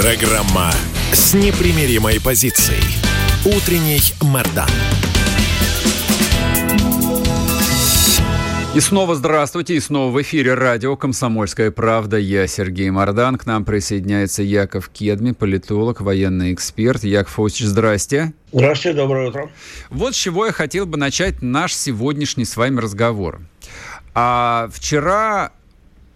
[0.00, 0.70] Программа
[1.12, 2.84] с непримиримой позицией.
[3.44, 4.68] Утренний Мордан.
[8.76, 12.16] И снова здравствуйте, и снова в эфире радио «Комсомольская правда».
[12.16, 13.38] Я Сергей Мордан.
[13.38, 17.02] К нам присоединяется Яков Кедми, политолог, военный эксперт.
[17.02, 18.34] Яков Фосич, здрасте.
[18.52, 19.50] Здравствуйте, доброе утро.
[19.90, 23.40] Вот с чего я хотел бы начать наш сегодняшний с вами разговор.
[24.14, 25.50] А вчера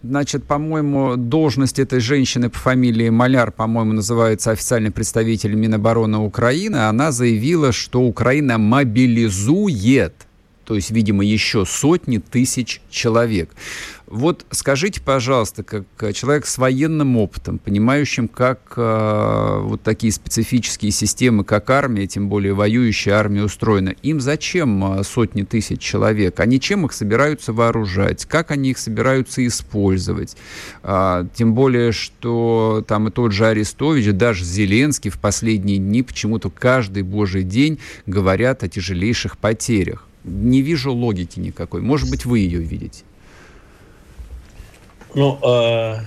[0.03, 6.75] Значит, по-моему, должность этой женщины по фамилии Маляр, по-моему, называется официальный представитель Минобороны Украины.
[6.75, 10.13] Она заявила, что Украина мобилизует
[10.65, 13.49] то есть, видимо, еще сотни тысяч человек.
[14.13, 21.43] Вот скажите, пожалуйста, как человек с военным опытом, понимающим, как э, вот такие специфические системы,
[21.43, 26.39] как армия, тем более воюющая армия устроена, им зачем э, сотни тысяч человек?
[26.39, 28.25] Они чем их собираются вооружать?
[28.25, 30.37] Как они их собираются использовать?
[30.83, 36.51] А, тем более, что там и тот же Арестович, даже Зеленский в последние дни почему-то
[36.51, 40.05] каждый божий день говорят о тяжелейших потерях.
[40.23, 41.81] Не вижу логики никакой.
[41.81, 43.03] Может быть, вы ее видите?
[45.15, 45.97] Ну, э,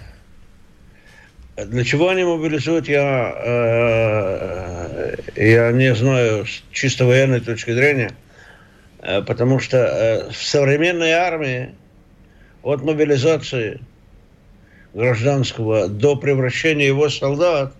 [1.65, 8.11] для чего они мобилизуют, я, э, я не знаю с чисто военной точки зрения,
[9.03, 11.73] э, потому что э, в современной армии
[12.65, 13.81] от мобилизации
[14.93, 17.75] гражданского до превращения его солдат,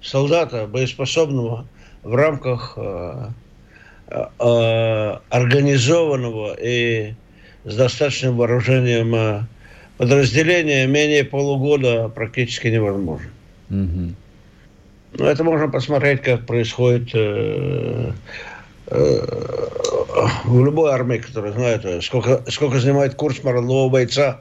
[0.00, 1.66] солдата боеспособного
[2.02, 3.28] в рамках э,
[4.08, 7.12] э, организованного и
[7.66, 9.46] с достаточным вооружением
[10.02, 13.30] э, подразделения менее полугода практически невозможно.
[13.70, 14.14] Угу.
[15.14, 18.12] Но это можно посмотреть, как происходит э,
[18.86, 19.26] э,
[20.44, 24.40] в любой армии, которая знает, сколько, сколько занимает курс молодого бойца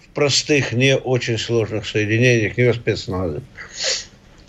[0.00, 3.40] в простых, не очень сложных соединениях, не в спецназе.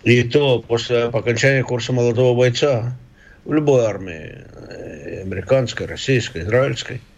[0.04, 2.98] И то после окончания курса молодого бойца
[3.46, 4.44] в любой армии,
[5.22, 7.02] американской, российской, израильской–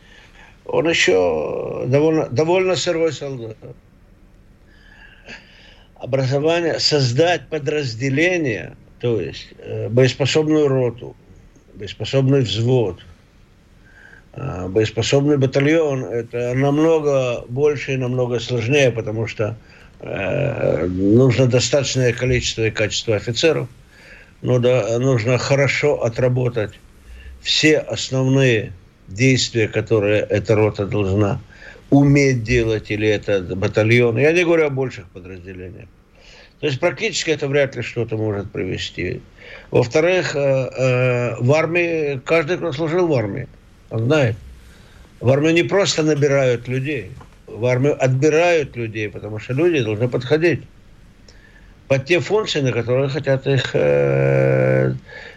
[0.66, 3.58] он еще довольно, довольно сырой солдат.
[5.96, 11.16] Образование, создать подразделение, то есть э, боеспособную роту,
[11.76, 13.00] боеспособный взвод,
[14.34, 19.56] э, боеспособный батальон, это намного больше и намного сложнее, потому что
[20.00, 23.68] э, нужно достаточное количество и качество офицеров,
[24.42, 26.74] но да, нужно хорошо отработать
[27.42, 28.74] все основные
[29.08, 31.40] действия, которые эта рота должна
[31.90, 34.18] уметь делать, или этот батальон.
[34.18, 35.88] Я не говорю о больших подразделениях.
[36.60, 39.22] То есть практически это вряд ли что-то может привести.
[39.72, 43.48] Во-вторых, э, э, в армии, каждый, кто служил в армии,
[43.90, 44.36] он знает.
[45.20, 47.12] В армию не просто набирают людей,
[47.48, 50.62] в армию отбирают людей, потому что люди должны подходить
[51.88, 54.94] под те функции, на которые хотят их э,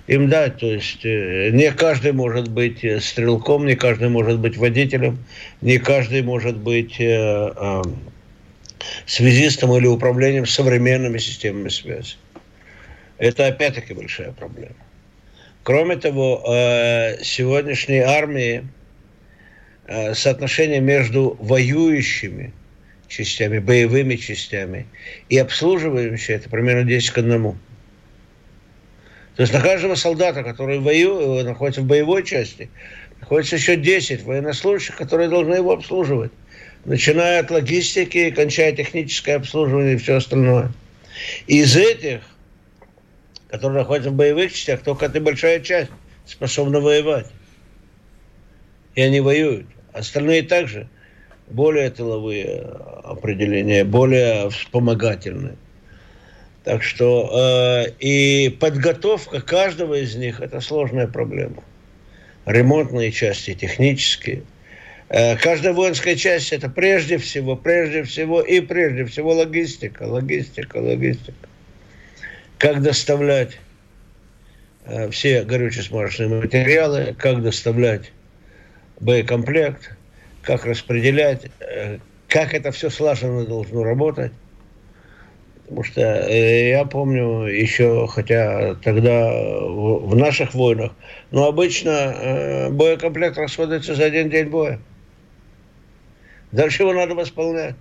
[0.09, 0.57] им дать.
[0.57, 5.19] То есть э, не каждый может быть э, стрелком, не каждый может быть водителем,
[5.61, 7.83] не каждый может быть э, э,
[9.07, 12.17] связистом или управлением современными системами связи.
[13.19, 14.77] Это опять-таки большая проблема.
[15.63, 16.41] Кроме того,
[17.21, 18.65] сегодняшней армии
[20.15, 22.55] соотношение между воюющими
[23.09, 24.87] частями, боевыми частями
[25.29, 27.59] и обслуживающими это примерно 10 к 1.
[29.39, 32.69] То есть на каждого солдата, который воюет, э, находится в боевой части,
[33.21, 36.33] находится еще 10 военнослужащих, которые должны его обслуживать.
[36.85, 40.73] Начиная от логистики и кончая техническое обслуживание и все остальное.
[41.47, 42.23] Из этих,
[43.49, 45.93] которые находятся в боевых частях, только эта большая часть
[46.27, 47.29] способна воевать.
[48.97, 49.67] И они воюют.
[49.93, 50.89] Остальные также
[51.47, 52.61] более тыловые
[53.05, 55.55] определения, более вспомогательные.
[56.69, 61.65] Так что э, и подготовка каждого из них– это сложная проблема.
[62.45, 64.43] Ремонтные части, технические.
[65.09, 71.49] Э, каждая воинская часть– это прежде всего, прежде всего и прежде всего логистика, логистика, логистика.
[72.59, 73.59] Как доставлять
[74.85, 78.13] э, все горюче-смазочные материалы, как доставлять
[79.01, 79.93] боекомплект,
[80.43, 81.97] как распределять, э,
[82.29, 84.33] как это все слаженно должно работать–
[85.69, 90.93] Потому что э, я помню еще, хотя тогда в наших войнах,
[91.31, 94.81] но обычно э, боекомплект расходуется за один день боя.
[96.53, 97.75] Дальше его надо восполнять.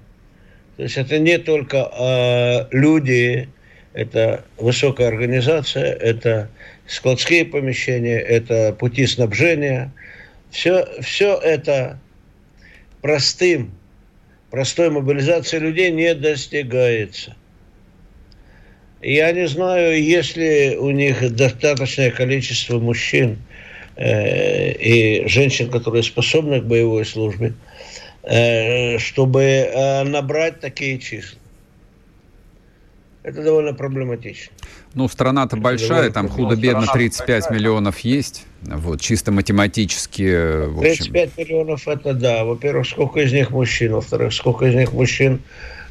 [0.76, 3.48] То есть это не только э, люди,
[3.94, 6.50] это высокая организация, это
[6.88, 9.94] складские помещения, это пути снабжения.
[10.52, 12.02] Все, все это
[13.02, 13.72] простым,
[14.52, 17.38] простой мобилизацией людей не достигается.
[19.02, 23.38] Я не знаю, есть ли у них достаточное количество мужчин
[23.96, 27.54] э, и женщин, которые способны к боевой службе,
[28.24, 31.40] э, чтобы э, набрать такие числа.
[33.22, 34.54] Это довольно проблематично.
[34.94, 38.46] Ну, страна-то большая, там худо-бедно 35 миллионов есть.
[38.62, 40.68] Вот, чисто математически.
[40.70, 41.14] В общем.
[41.14, 42.46] 35 миллионов это да.
[42.46, 45.42] Во-первых, сколько из них мужчин, во-вторых, сколько из них мужчин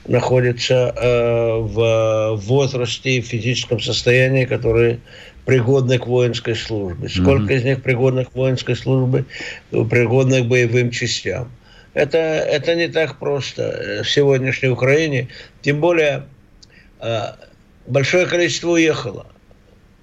[0.08, 5.00] находятся э, в возрасте и физическом состоянии, которые
[5.44, 7.08] пригодны к воинской службе.
[7.08, 7.56] Сколько mm-hmm.
[7.56, 9.24] из них пригодны к воинской службе,
[9.70, 11.50] пригодны к боевым частям.
[11.94, 15.28] Это, это не так просто в сегодняшней Украине.
[15.62, 16.24] Тем более
[17.00, 17.20] э,
[17.86, 19.26] большое количество уехало.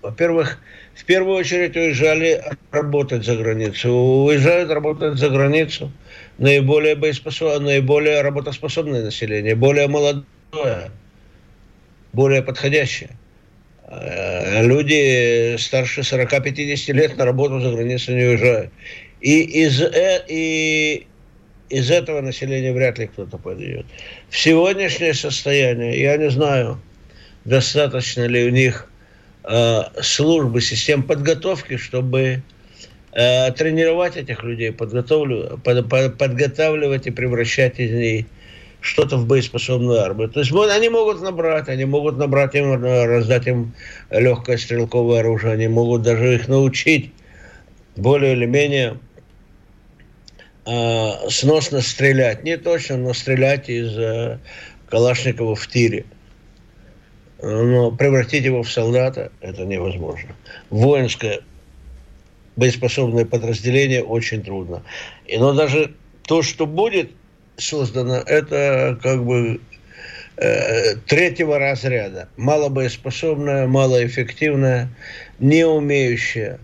[0.01, 0.59] Во-первых,
[0.95, 3.89] в первую очередь уезжали работать за границу.
[3.91, 5.91] Уезжают работать за границу
[6.37, 10.91] наиболее, боеспособное, наиболее работоспособное население, более молодое,
[12.11, 13.11] более подходящее.
[13.85, 18.71] А люди старше 40-50 лет на работу за границу не уезжают.
[19.21, 21.07] И из, э, и
[21.69, 23.85] из этого населения вряд ли кто-то пойдет.
[24.29, 26.81] В сегодняшнее состояние, я не знаю,
[27.45, 28.89] достаточно ли у них
[29.43, 32.43] э, службы, систем подготовки, чтобы
[33.15, 38.25] э, тренировать этих людей, подготовлю, под, под, подготавливать и превращать из них
[38.81, 40.29] что-то в боеспособную армию.
[40.29, 43.73] То есть они могут набрать, они могут набрать им, раздать им
[44.11, 47.13] легкое стрелковое оружие, они могут даже их научить
[47.95, 48.97] более или менее
[50.65, 52.43] э, сносно стрелять.
[52.43, 54.39] Не точно, но стрелять из э,
[54.89, 56.05] Калашникова в тире.
[57.41, 60.29] Но превратить его в солдата это невозможно.
[60.69, 61.41] Воинское
[62.55, 64.83] боеспособное подразделение очень трудно.
[65.25, 65.95] И, но даже
[66.27, 67.11] то, что будет
[67.57, 69.59] создано, это как бы
[70.37, 72.29] э, третьего разряда.
[72.37, 74.89] Малобоеспособное, малоэффективное,
[75.39, 76.59] не умеющее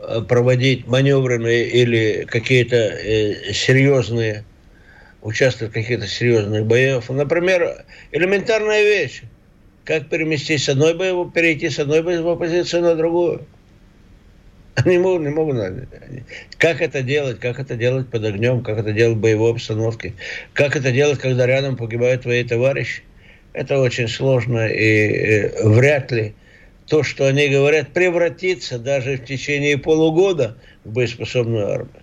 [0.00, 4.44] э, проводить маневренные или какие-то э, серьезные,
[5.22, 7.08] участвовать в каких-то серьезных боях.
[7.08, 9.22] Например, элементарная вещь.
[9.84, 13.46] Как переместить с одной боевой, перейти с одной боевой позиции на другую.
[14.84, 15.56] Они могут, не могут.
[16.58, 17.40] Как это делать?
[17.40, 18.62] Как это делать под огнем?
[18.62, 20.14] Как это делать в боевой обстановке?
[20.52, 23.02] Как это делать, когда рядом погибают твои товарищи?
[23.52, 26.34] Это очень сложно и вряд ли
[26.86, 32.02] то, что они говорят, превратится даже в течение полугода в боеспособную армию.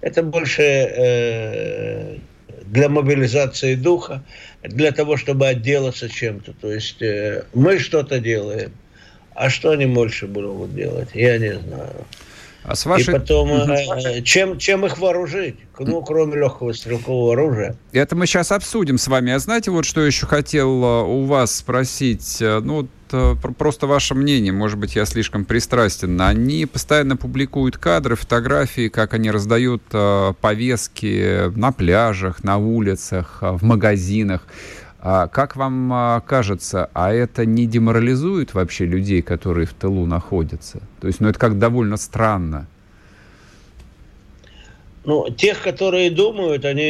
[0.00, 2.16] Это больше э,
[2.64, 4.24] для мобилизации духа,
[4.62, 6.54] для того, чтобы отделаться чем-то.
[6.54, 8.72] То есть э, мы что-то делаем–
[9.34, 12.04] а что они больше будут делать, я не знаю.
[12.62, 13.14] А с вашей...
[13.14, 15.56] И потом, э, чем, чем их вооружить?
[15.78, 17.76] Ну, кроме легкого стрелкового оружия.
[17.92, 19.32] Это мы сейчас обсудим с вами.
[19.32, 22.36] А знаете, вот что еще хотел э, у вас спросить?
[22.42, 22.86] Э, ну,
[23.58, 26.20] просто ваше мнение, может быть, я слишком пристрастен.
[26.20, 29.82] Они постоянно публикуют кадры, фотографии, как они раздают
[30.40, 34.46] повестки на пляжах, на улицах, в магазинах.
[35.02, 40.80] А как вам а, кажется, а это не деморализует вообще людей, которые в тылу находятся?
[41.00, 42.68] То есть, ну это как довольно странно.
[45.04, 46.82] Ну, тех, которые думают, они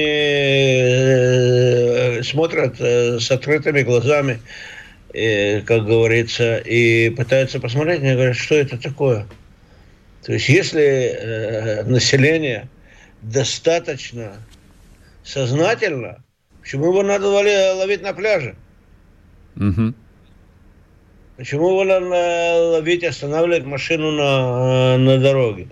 [0.88, 4.40] э, смотрят э, с открытыми глазами,
[5.14, 9.28] э, как говорится, и пытаются посмотреть, мне говорят, что это такое.
[10.24, 12.68] То есть, если население
[13.22, 14.32] достаточно
[15.22, 16.24] сознательно
[16.70, 18.54] Почему его надо ловить на пляже?
[19.56, 19.92] Угу.
[21.36, 22.06] Почему его надо
[22.74, 25.66] ловить, останавливать машину на, на дороге?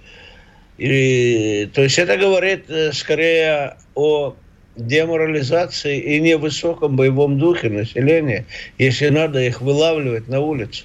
[0.76, 4.34] И, то есть это говорит э, скорее о
[4.74, 8.44] деморализации и невысоком боевом духе населения,
[8.76, 10.84] если надо их вылавливать на улице.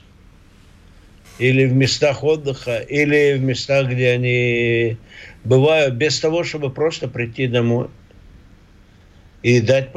[1.40, 4.98] Или в местах отдыха, или в местах, где они
[5.44, 7.88] бывают, без того, чтобы просто прийти домой
[9.44, 9.90] и дать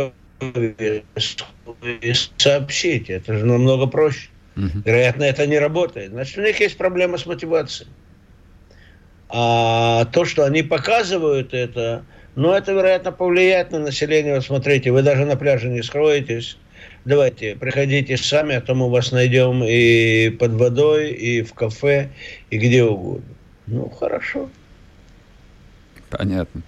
[1.83, 3.11] и сообщить.
[3.11, 4.29] Это же намного проще.
[4.57, 4.83] Угу.
[4.85, 6.11] Вероятно, это не работает.
[6.11, 7.89] Значит, у них есть проблема с мотивацией.
[9.29, 12.05] А то, что они показывают это,
[12.37, 14.35] ну, это, вероятно, повлияет на население.
[14.35, 16.59] Вот смотрите, вы даже на пляже не скроетесь,
[17.07, 22.11] Давайте, приходите сами, а то мы вас найдем и под водой, и в кафе,
[22.51, 23.33] и где угодно.
[23.69, 24.51] Ну, хорошо.
[26.11, 26.63] Понятно.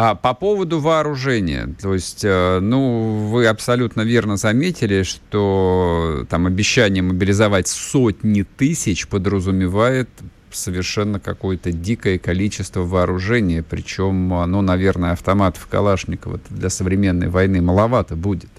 [0.00, 7.02] А по поводу вооружения, то есть, э, ну, вы абсолютно верно заметили, что там обещание
[7.02, 10.08] мобилизовать сотни тысяч подразумевает
[10.52, 18.50] совершенно какое-то дикое количество вооружения, причем, ну, наверное, автоматов Калашникова для современной войны маловато будет.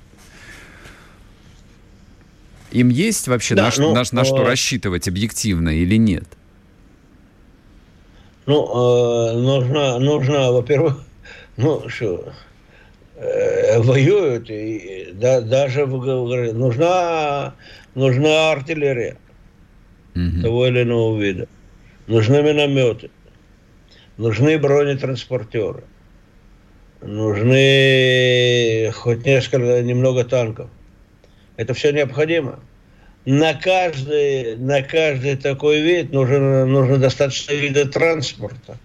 [2.72, 4.46] Им есть вообще да, на, ну, на, на что э...
[4.46, 6.26] рассчитывать объективно или нет?
[8.46, 11.06] Ну, э, нужно, нужно, во-первых,
[11.60, 12.32] ну что,
[13.18, 17.54] э, воюют, и, да, даже нужна,
[17.96, 19.18] нужна артиллерия
[20.16, 20.42] угу.
[20.42, 21.50] того или иного вида,
[22.08, 23.12] нужны минометы,
[24.16, 25.84] нужны бронетранспортеры,
[27.02, 30.70] нужны хоть несколько, немного танков.
[31.58, 32.60] Это все необходимо
[33.26, 38.78] на каждый, на каждый такой вид нужно, нужно достаточно вида транспорта.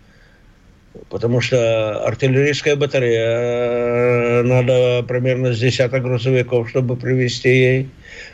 [1.09, 7.89] Потому что артиллерийская батарея, э, надо примерно с десяток грузовиков, чтобы привезти ей,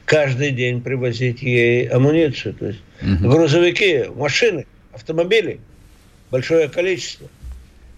[0.05, 2.55] каждый день привозить ей амуницию.
[2.55, 3.31] То есть угу.
[3.31, 5.61] грузовики, машины, автомобили,
[6.31, 7.29] большое количество.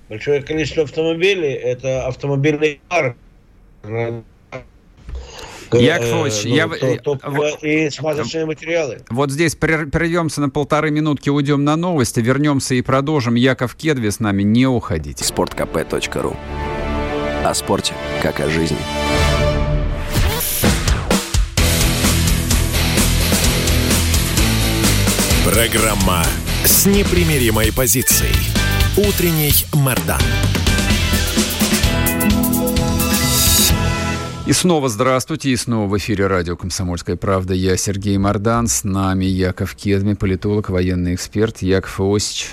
[0.09, 3.17] Большое количество автомобилей– это автомобильный парк
[5.81, 6.69] Яковлевич, ну, я...
[6.69, 8.99] То, то, и смазочные материалы.
[9.11, 13.35] Вот здесь прервемся на полторы минутки, уйдем на новости, вернемся и продолжим.
[13.35, 15.25] Яков Кедви с нами, не уходите.
[15.25, 16.37] Спорткп.ру
[17.45, 18.79] О спорте, как о жизни.
[25.45, 26.23] Программа
[26.65, 28.35] с непримиримой позицией.
[28.97, 30.21] Утренний Мордан.
[34.45, 37.55] И снова здравствуйте, и снова в эфире радио «Комсомольская правда».
[37.55, 41.63] Я Сергей Мордан, с нами Яков Кедми, политолог, военный эксперт.
[41.63, 42.49] Яков Иосич,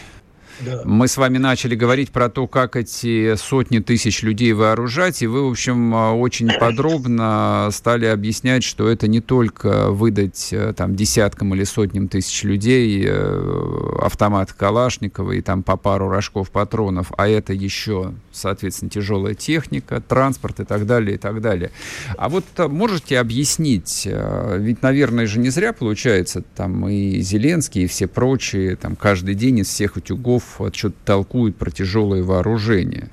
[0.83, 5.47] мы с вами начали говорить про то, как эти сотни тысяч людей вооружать, и вы,
[5.47, 11.63] в общем, очень подробно стали объяснять, что это не только выдать э, там десяткам или
[11.63, 18.13] сотням тысяч людей э, автомат Калашникова и там по пару рожков патронов, а это еще,
[18.39, 21.71] соответственно, тяжелая техника, транспорт и так далее, и так далее.
[22.17, 27.87] А вот э, можете объяснить, ведь, наверное, же не зря получается, там и Зеленский, и
[27.87, 33.09] все прочие, там каждый день из всех утюгов что-то толкуют про тяжелое вооружение.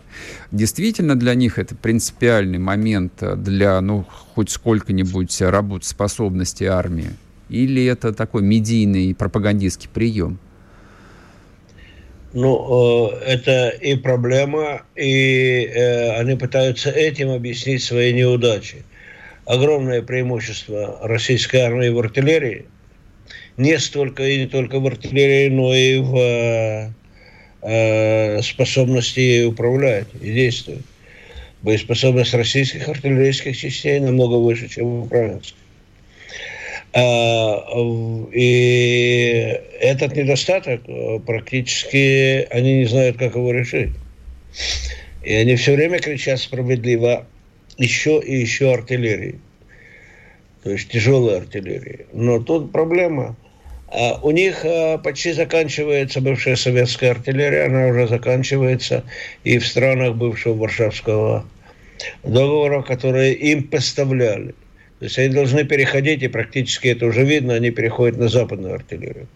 [0.53, 7.11] Действительно для них это принципиальный момент для, ну, хоть сколько-нибудь работоспособности армии?
[7.49, 10.39] Или это такой медийный пропагандистский прием?
[12.39, 18.85] Ну, э, это и проблема, и э, они пытаются этим объяснить свои неудачи.
[19.47, 22.67] Огромное преимущество российской армии в артиллерии,
[23.57, 26.93] не столько и не только в артиллерии, но и в
[27.63, 30.85] э, способности управлять и действовать.
[31.63, 35.57] Боеспособность российских артиллерийских частей намного выше, чем украинских.
[36.93, 37.65] А,
[38.33, 43.91] и этот недостаток э, практически они не знают, как его решить.
[45.23, 47.27] И они все время кричат справедливо
[47.77, 49.39] еще и еще артиллерии.
[50.63, 52.07] То есть тяжелой артиллерии.
[52.13, 53.37] Но тут проблема–
[53.89, 59.05] а у них а, почти заканчивается бывшая советская артиллерия, она уже заканчивается
[59.45, 61.47] и в странах бывшего Варшавского
[62.25, 64.55] договора, которые им поставляли.
[64.99, 69.29] То есть они должны переходить, и практически это уже видно, они переходят на западную артиллерию.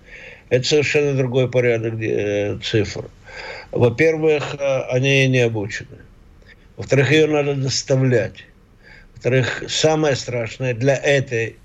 [0.48, 3.10] Это совершенно другой порядок э, цифр.
[3.70, 5.98] Во-первых, а, они не обучены.
[6.76, 8.46] Во-вторых, ее надо доставлять.
[9.14, 11.56] Во-вторых, самое страшное для этой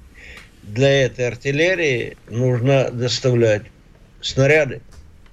[0.63, 3.63] для этой артиллерии нужно доставлять
[4.21, 4.81] снаряды.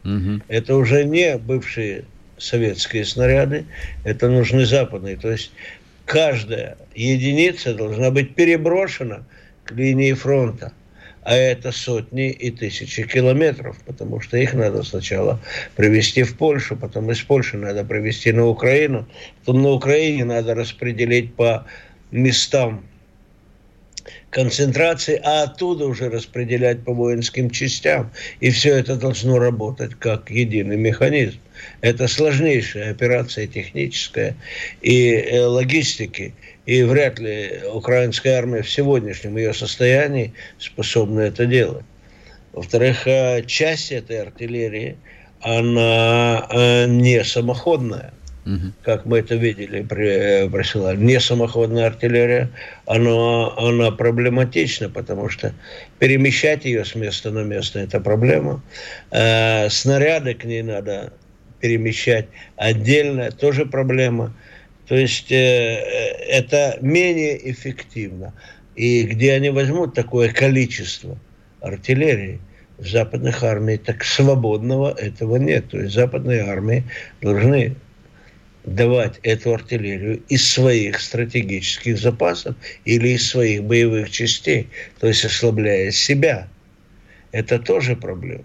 [0.04, 0.42] Угу.
[0.48, 2.04] Это уже не бывшие
[2.38, 3.64] советские снаряды,
[4.04, 5.16] это нужны западные.
[5.16, 5.52] То есть
[6.12, 9.24] каждая единица должна быть переброшена
[9.64, 10.74] к линии фронта.
[11.22, 15.40] А это сотни и тысячи километров, потому что их надо сначала
[15.74, 19.08] привезти в Польшу, потом из Польши надо привезти на Украину,
[19.40, 21.64] потом на Украине надо распределить по
[22.10, 22.84] местам
[24.28, 28.12] концентрации, а оттуда уже распределять по воинским частям.
[28.40, 31.38] И все это должно работать как единый механизм.
[31.80, 34.36] Это сложнейшая операция техническая
[34.80, 36.34] и э, логистики.
[36.66, 41.84] И вряд ли украинская армия в сегодняшнем ее состоянии способна это делать.
[42.52, 44.96] Во-вторых, э, часть этой артиллерии,
[45.40, 48.12] она э, не самоходная.
[48.44, 48.72] угу.
[48.82, 50.96] как мы это видели, при, присылали.
[50.98, 52.50] Не самоходная артиллерия,
[52.86, 55.52] она, она проблематична, потому что
[55.98, 58.62] перемещать ее с места на место– это проблема.
[59.10, 61.12] Э, снаряды к ней надо
[61.62, 62.26] перемещать
[62.56, 64.36] отдельно, тоже проблема.
[64.86, 65.78] То есть э,
[66.28, 68.34] это менее эффективно.
[68.76, 71.18] И где они возьмут такое количество
[71.62, 72.38] артиллерии–
[72.82, 75.68] в западных армиях, так свободного этого нет.
[75.70, 76.84] То есть западные армии
[77.20, 77.76] должны
[78.64, 84.68] давать эту артиллерию из своих стратегических запасов или из своих боевых частей,
[85.00, 86.48] то есть ослабляя себя.
[87.30, 88.44] Это тоже проблема.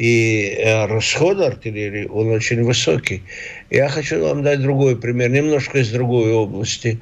[0.00, 3.22] И э, расход артиллерии, он очень высокий.
[3.68, 6.98] Я хочу вам дать другой пример, немножко из другой области.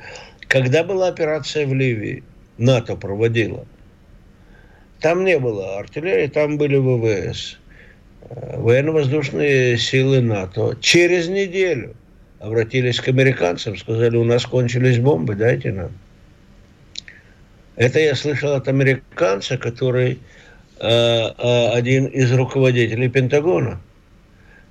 [0.49, 2.25] Когда была операция в Ливии,
[2.59, 3.65] НАТО проводила,
[4.99, 7.57] там не было артиллерии, там были ВВС
[8.31, 11.95] военно-воздушные силы НАТО через неделю
[12.41, 15.93] обратились к американцам, сказали, у нас кончились бомбы, дайте нам.
[17.77, 20.38] Это я слышал от американца, который э, э,
[20.81, 23.81] один из руководителей Пентагона.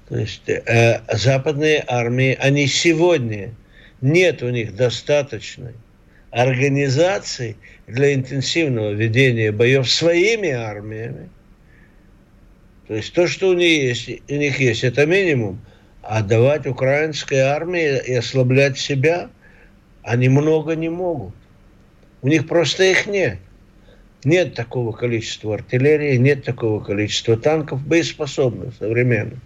[0.10, 3.54] То есть э, западные армии, они сегодня,
[4.00, 5.74] нет у них достаточной
[6.32, 11.30] организации для интенсивного ведения боев своими армиями,
[12.88, 15.60] то есть то, что у них есть, у них есть это минимум.
[16.02, 19.30] А давать украинской армии и ослаблять себя
[20.04, 21.36] они много не могут.
[22.22, 23.40] У них просто их нет.
[24.28, 29.40] Нет такого количества артиллерии, нет такого количества танков, боеспособных, современных.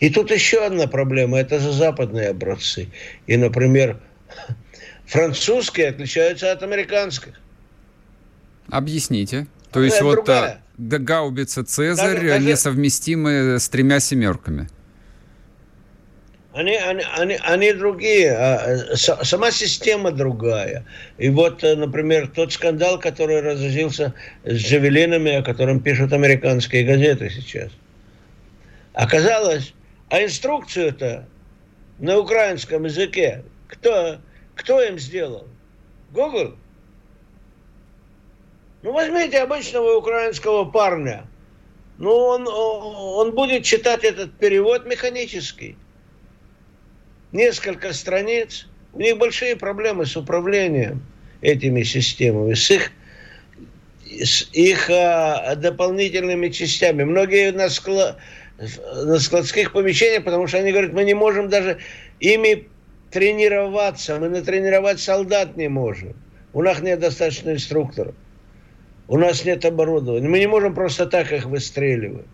[0.00, 2.88] И тут еще одна проблема– это за западные образцы.
[3.28, 4.00] И, например,
[5.06, 7.40] французские отличаются от американских.
[8.68, 9.46] Объясните.
[9.70, 10.62] То есть вот другая.
[10.78, 14.68] гаубица «Цезарь» даже, несовместимы с тремя «семерками».
[16.58, 20.84] Они, они, они, они другие, а, сама система другая.
[21.16, 24.12] И вот, э, например, тот скандал, который разразился
[24.42, 27.70] с джавелинами, о котором пишут американские газеты сейчас.
[28.92, 29.72] Оказалось,
[30.10, 31.28] а инструкцию-то
[32.00, 34.18] на украинском языке кто,
[34.56, 35.46] кто им сделал?
[36.10, 36.56] Google?
[38.82, 41.24] Ну, возьмите обычного украинского парня.
[41.98, 45.76] Ну, он, он будет читать этот перевод механический.
[47.32, 48.66] Несколько страниц.
[48.92, 51.02] У них большие проблемы с управлением
[51.40, 52.90] этими системами, с их,
[54.06, 57.04] с их а, дополнительными частями.
[57.04, 58.18] Многие на, склад,
[58.58, 61.78] на складских помещениях, потому что они говорят, мы не можем даже
[62.18, 62.66] ими
[63.10, 66.14] тренироваться, мы натренировать солдат не можем.
[66.52, 68.14] У нас нет достаточно инструкторов.
[69.06, 70.28] У нас нет оборудования.
[70.28, 72.26] Мы не можем просто так их выстреливать.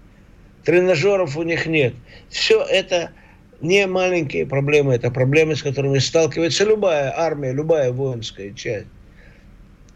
[0.65, 1.95] Тренажеров у них нет.
[2.31, 3.13] Все это
[3.61, 8.87] не маленькие проблемы, это проблемы, с которыми сталкивается любая армия, любая воинская часть.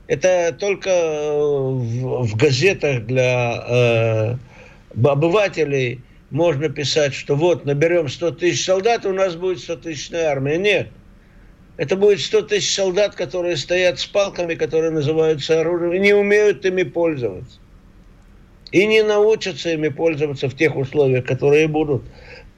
[0.06, 4.36] Это только в, в газетах для э,
[5.04, 10.58] обывателей можно писать, что вот наберем 100 тысяч солдат, у нас будет 100 тысячная армия.
[10.58, 10.88] Нет.
[11.76, 16.64] Это будет 100 тысяч солдат, которые стоят с палками, которые называются оружием, и не умеют
[16.64, 17.58] ими пользоваться.
[18.72, 22.02] И не научатся ими пользоваться в тех условиях, которые будут,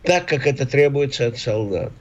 [0.03, 1.93] так, как это требуется от солдата.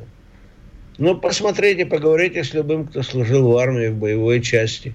[0.97, 4.93] Ну, посмотрите, поговорите с любым, кто служил в армии, в боевой части.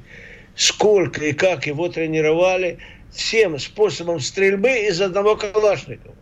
[0.54, 2.78] Сколько и как его тренировали
[3.10, 6.14] всем способом стрельбы из одного калашникова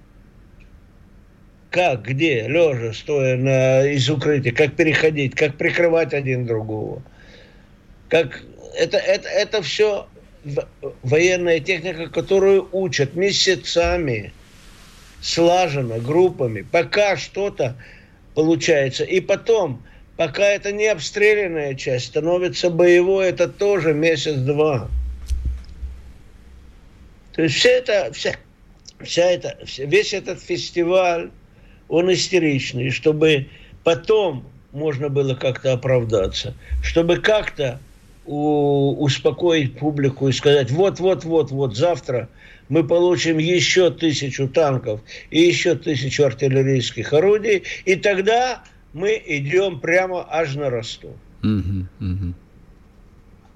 [1.72, 7.02] как, где, лежа, стоя на, из укрытия, как переходить, как прикрывать один другого.
[8.08, 8.42] Как,
[8.78, 10.06] это, это, это все
[11.02, 14.32] военная техника, которую учат месяцами,
[15.22, 17.76] слаженно, группами, пока что-то
[18.34, 19.04] получается.
[19.04, 19.82] И потом,
[20.16, 24.88] пока это не обстрелянная часть, становится боевой, это тоже месяц-два.
[27.34, 28.34] То есть все это, вся,
[29.00, 31.30] вся это, весь этот фестиваль
[31.88, 33.48] он истеричный, чтобы
[33.84, 37.78] потом можно было как-то оправдаться, чтобы как-то
[38.24, 42.28] успокоить публику и сказать, вот-вот-вот-вот, завтра
[42.68, 50.26] мы получим еще тысячу танков и еще тысячу артиллерийских орудий, и тогда мы идем прямо
[50.30, 51.16] аж на Ростов.
[51.42, 52.34] Угу, угу.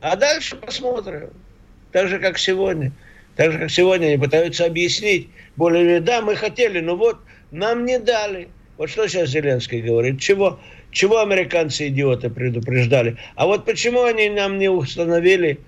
[0.00, 1.30] А дальше посмотрим.
[1.92, 2.92] Так же, как сегодня.
[3.36, 7.18] Так же, как сегодня они пытаются объяснить, более да, мы хотели, но вот
[7.50, 8.48] нам не дали.
[8.76, 10.20] Вот что сейчас Зеленский говорит?
[10.20, 10.58] Чего,
[10.96, 13.18] чего американцы идиоты предупреждали?
[13.34, 15.60] А вот почему они нам не установили,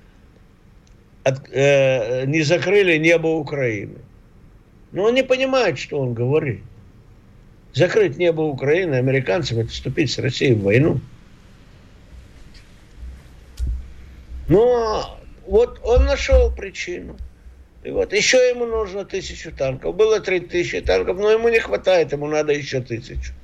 [1.22, 3.98] от, э, не закрыли небо Украины?
[4.92, 6.62] Ну, он не понимает, что он говорит.
[7.74, 10.98] закрыть небо Украины американцам, это вступить с Россией в войну.
[14.48, 17.18] Но вот он нашел причину.
[17.84, 19.94] И вот еще ему нужно тысячу танков.
[19.94, 23.34] Было три тысячи танков, но ему не хватает, ему надо еще тысячу.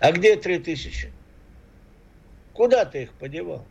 [0.00, 1.12] А где три тысячи?
[2.58, 3.64] Куда ты их подевал?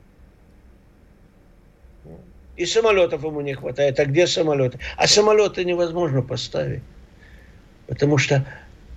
[2.56, 4.00] И самолетов ему не хватает.
[4.00, 4.80] А где самолеты?
[4.96, 6.82] А самолеты невозможно поставить.
[7.88, 8.46] Потому что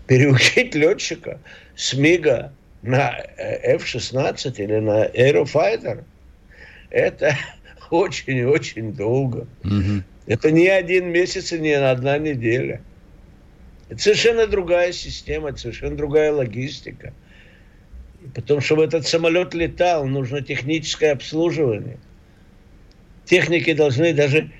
[0.06, 1.40] переучить летчика
[1.74, 6.04] с МИГа на F-16 или на Aerofighter,
[6.90, 7.36] это
[7.90, 9.48] очень-очень долго.
[9.64, 10.04] Угу.
[10.28, 12.80] Это не один месяц и не одна неделя.
[13.88, 17.12] Это совершенно другая система, это совершенно другая логистика.
[18.24, 21.98] И потом, чтобы этот самолет летал, нужно техническое обслуживание.
[23.24, 24.50] Техники должны даже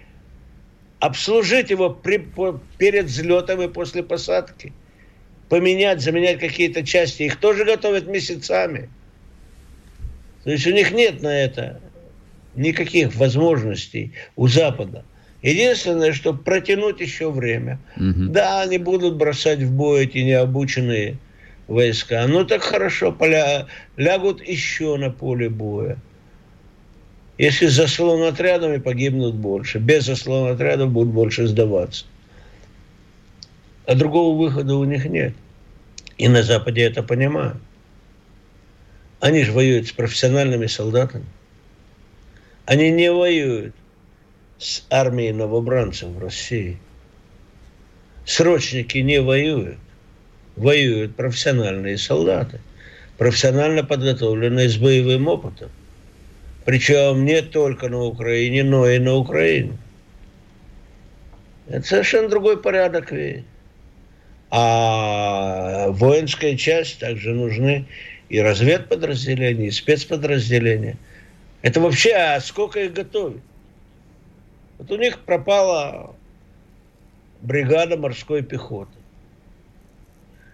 [0.99, 4.73] обслужить его при, по, перед взлетом и после посадки.
[5.49, 7.25] Поменять, заменять какие-то части.
[7.25, 8.89] Их тоже готовят месяцами.
[10.45, 11.81] То есть у них нет на это
[12.55, 15.05] никаких возможностей у Запада.
[15.43, 17.79] Единственное, что протянуть еще время.
[17.97, 18.31] Угу.
[18.31, 21.19] Да, они будут бросать в бой эти необученные
[21.71, 22.27] войска.
[22.27, 25.97] Ну так хорошо, поля, лягут еще на поле боя.
[27.39, 32.05] Если за заслон отрядами погибнут больше, без заслон отрядов будут больше сдаваться.
[33.87, 35.33] А другого выхода у них нет.
[36.19, 37.57] И на Западе это понимают.
[39.21, 41.25] Они же воюют с профессиональными солдатами.
[42.67, 43.75] Они не воюют
[44.59, 46.79] с армией новобранцев в России.
[48.27, 49.79] Срочники не воюют.
[50.57, 52.61] Воюют профессиональные солдаты,
[53.19, 55.71] профессионально подготовленные с боевым опытом.
[56.65, 59.77] Причем не только на Украине, но и на Украине.
[61.69, 63.13] Это совершенно другой порядок.
[64.51, 67.87] А воинская часть также нужны
[68.29, 70.97] и разведподразделения, и спецподразделения.
[71.63, 73.43] Это вообще, а сколько их готовить?
[74.79, 76.15] Вот у них пропала
[77.43, 79.00] бригада морской пехоты.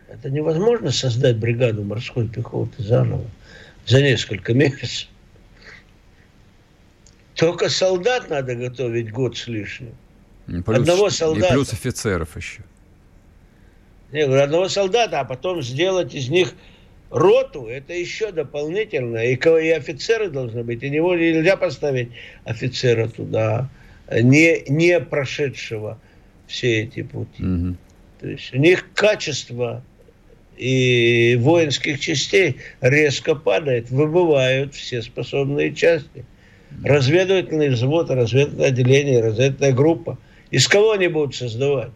[0.08, 3.24] Это невозможно создать бригаду морской пехоты заново
[3.86, 5.08] за несколько месяцев.
[7.34, 9.94] Только солдат надо готовить год с лишним.
[10.46, 11.48] Плюс, одного солдата.
[11.48, 12.62] И плюс офицеров еще.
[14.12, 16.54] Не, одного солдата, а потом сделать из них
[17.10, 19.18] роту, это еще дополнительно.
[19.18, 20.82] И, и офицеры должны быть.
[20.82, 22.10] И него нельзя поставить
[22.44, 23.68] офицера туда
[24.10, 26.00] не, не прошедшего
[26.46, 27.42] все эти пути.
[27.42, 27.76] Угу.
[28.20, 29.82] То есть у них качество
[30.56, 36.24] и воинских частей резко падает, выбывают все способные части.
[36.84, 40.18] Разведывательный взвод, разведывательное отделение, разведывательная группа.
[40.50, 41.90] Из кого они будут создавать?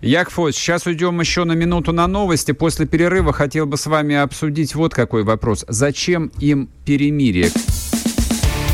[0.00, 2.50] Якфос, сейчас уйдем еще на минуту на новости.
[2.50, 5.64] После перерыва хотел бы с вами обсудить вот какой вопрос.
[5.68, 7.50] Зачем им перемирие?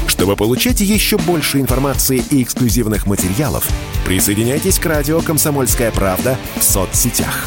[0.07, 3.69] Чтобы получать еще больше информации и эксклюзивных материалов,
[4.07, 7.47] присоединяйтесь к радио «Комсомольская правда» в соцсетях.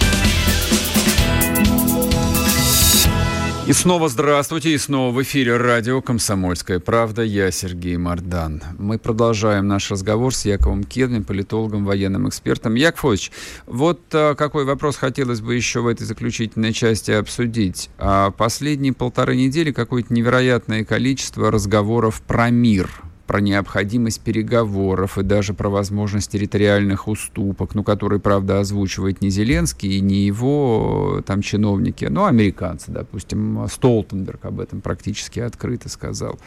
[3.71, 7.21] И снова здравствуйте, и снова в эфире радио «Комсомольская правда».
[7.21, 8.61] Я Сергей Мордан.
[8.77, 12.75] Мы продолжаем наш разговор с Яковом Кедмин, политологом, военным экспертом.
[12.75, 13.31] Яков Ильич,
[13.67, 17.89] вот а, какой вопрос хотелось бы еще в этой заключительной части обсудить.
[17.97, 22.89] А последние полторы недели какое-то невероятное количество разговоров про мир–
[23.31, 29.87] про необходимость переговоров и даже про возможность территориальных уступок, ну, которые, правда, озвучивает не Зеленский
[29.87, 36.39] и не его там чиновники, но американцы, допустим, Столтенберг об этом практически открыто сказал.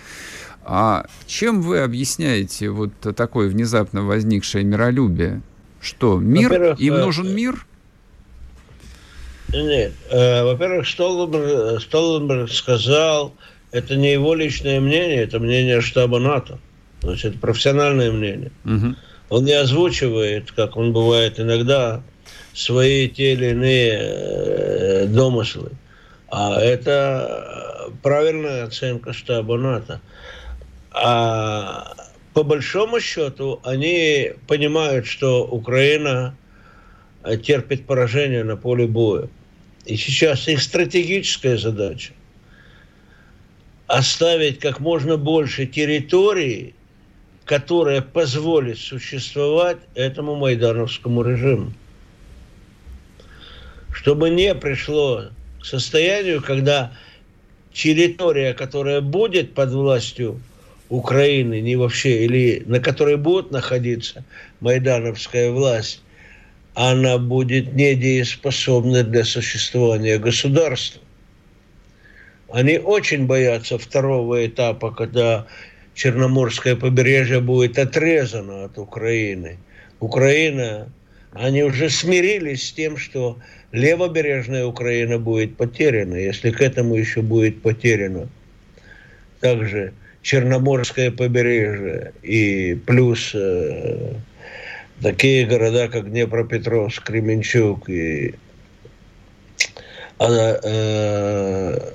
[0.62, 5.40] А чем вы объясняете вот такое внезапно возникшее миролюбие?
[5.80, 6.74] Что, мир?
[6.78, 7.66] Им э, нужен мир?
[9.54, 9.94] Нет.
[10.10, 13.32] Э, во-первых, Столтенберг, Столтенберг сказал,
[13.72, 16.58] это не его личное мнение, это мнение штаба НАТО.
[17.04, 18.50] Значит, профессиональное мнение.
[18.64, 18.94] Угу.
[19.28, 22.02] Он не озвучивает, как он бывает иногда,
[22.54, 25.72] свои те или иные э, домыслы.
[26.30, 30.00] А это правильная оценка штаба НАТО.
[30.92, 31.94] А
[32.32, 36.34] по большому счету они понимают, что Украина
[37.42, 39.28] терпит поражение на поле боя.
[39.84, 42.12] и сейчас их стратегическая задача
[43.86, 46.74] оставить как можно больше территории,
[47.44, 51.72] которая позволит существовать этому майдановскому режиму.
[53.92, 55.24] Чтобы не пришло
[55.60, 56.92] к состоянию, когда
[57.72, 60.40] территория, которая будет под властью
[60.88, 64.24] Украины, не вообще, или на которой будет находиться
[64.60, 66.00] майдановская власть,
[66.74, 71.00] она будет недееспособна для существования государства.
[72.50, 75.46] Они очень боятся второго этапа, когда
[75.94, 79.58] Черноморское побережье будет отрезано от Украины.
[80.00, 80.88] Украина,
[81.32, 83.38] они уже смирились с тем, что
[83.72, 88.28] левобережная Украина будет потеряна, если к этому еще будет потеряно.
[89.40, 94.14] Также Черноморское побережье и плюс э,
[95.02, 98.34] такие города, как Днепропетровск, Кременчук и
[100.18, 101.92] э, э,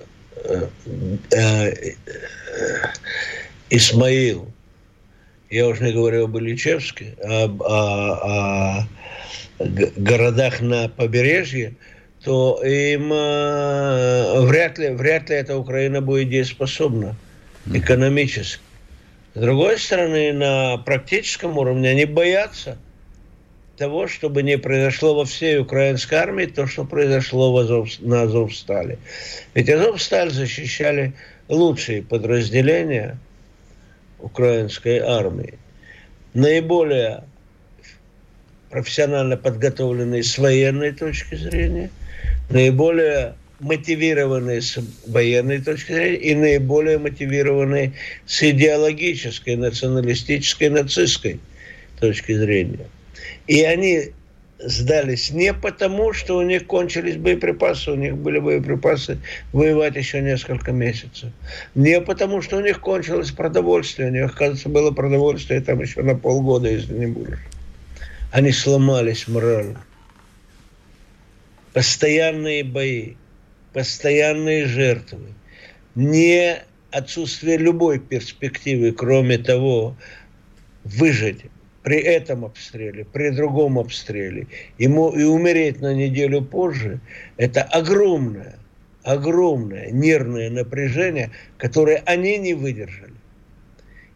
[1.32, 1.74] э,
[3.70, 4.52] Исмаил.
[5.50, 8.88] Я уже не говорю об Ильичевске, а об, о, о
[9.60, 11.76] городах на побережье,
[12.24, 17.16] то им э, вряд, ли, вряд ли эта Украина будет дееспособна
[17.74, 18.62] экономически.
[19.34, 22.78] С другой стороны, на практическом уровне они боятся–
[23.80, 29.00] того, чтобы не произошло во всей украинской армии то, что произошло в Азов, на Азовстале.
[29.56, 31.14] Ведь Азовсталь защищали
[31.48, 33.18] лучшие подразделения
[34.22, 35.54] украинской армии.
[36.34, 37.24] Наиболее
[38.70, 41.90] профессионально подготовленные с военной точки зрения,
[42.50, 47.94] наиболее мотивированные с военной точки зрения и наиболее мотивированные
[48.26, 51.40] с идеологической, националистической, нацистской
[52.00, 52.86] точки зрения.
[53.48, 54.12] И они
[54.60, 59.19] сдались не потому, что у них кончились боеприпасы, у них были боеприпасы
[59.54, 61.30] воевать еще несколько месяцев.
[61.76, 66.15] Не потому, что у них кончилось продовольствие, у них, оказывается, было продовольствие там еще на
[66.15, 67.39] полгода, если не больше.
[68.32, 69.82] Они сломались морально.
[71.74, 73.13] Постоянные бои,
[73.74, 75.34] постоянные жертвы,
[75.95, 76.58] не
[76.91, 79.95] отсутствие любой перспективы, кроме того,
[80.84, 81.45] выжить
[81.84, 87.00] при этом обстреле, при другом обстреле, ему и умереть на неделю позже,
[87.38, 88.58] это огромное,
[89.04, 93.13] огромное нервное напряжение, которое они не выдержали.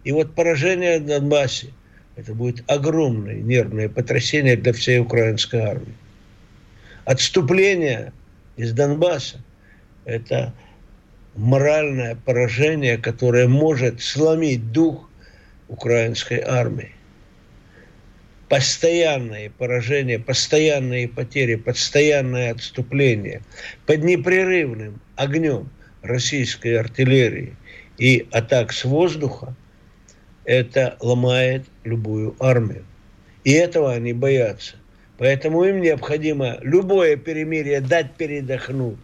[0.03, 1.67] И вот поражение в Донбассе,
[2.15, 5.95] это будет огромное нервное потрясение для всей украинской армии.
[7.05, 8.11] Отступление
[8.57, 9.41] из Донбасса–
[10.05, 10.53] это
[11.35, 15.09] моральное поражение, которое может сломить дух
[15.69, 16.91] украинской армии
[18.49, 23.41] постоянные поражения, постоянные потери, постоянное отступление
[23.85, 25.69] под непрерывным огнем
[26.01, 27.55] российской артиллерии
[27.97, 29.55] и атак с воздуха,
[30.45, 32.85] это ломает любую армию.
[33.43, 34.75] И этого они боятся.
[35.17, 38.97] Поэтому им необходимо любое перемирие дать передохнуть,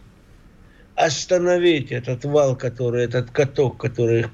[0.94, 4.30] остановить этот вал, который, этот каток, который их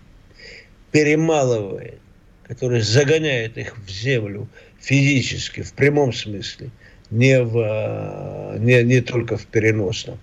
[0.90, 2.00] перемалывает,
[2.44, 4.48] который загоняет их в землю,
[4.80, 6.70] физически, в прямом смысле,
[7.10, 10.18] не, в, не, не только в переносном.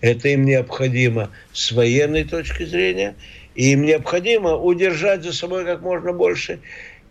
[0.00, 3.16] Это им необходимо с военной точки зрения,
[3.54, 6.60] и им необходимо удержать за собой как можно больше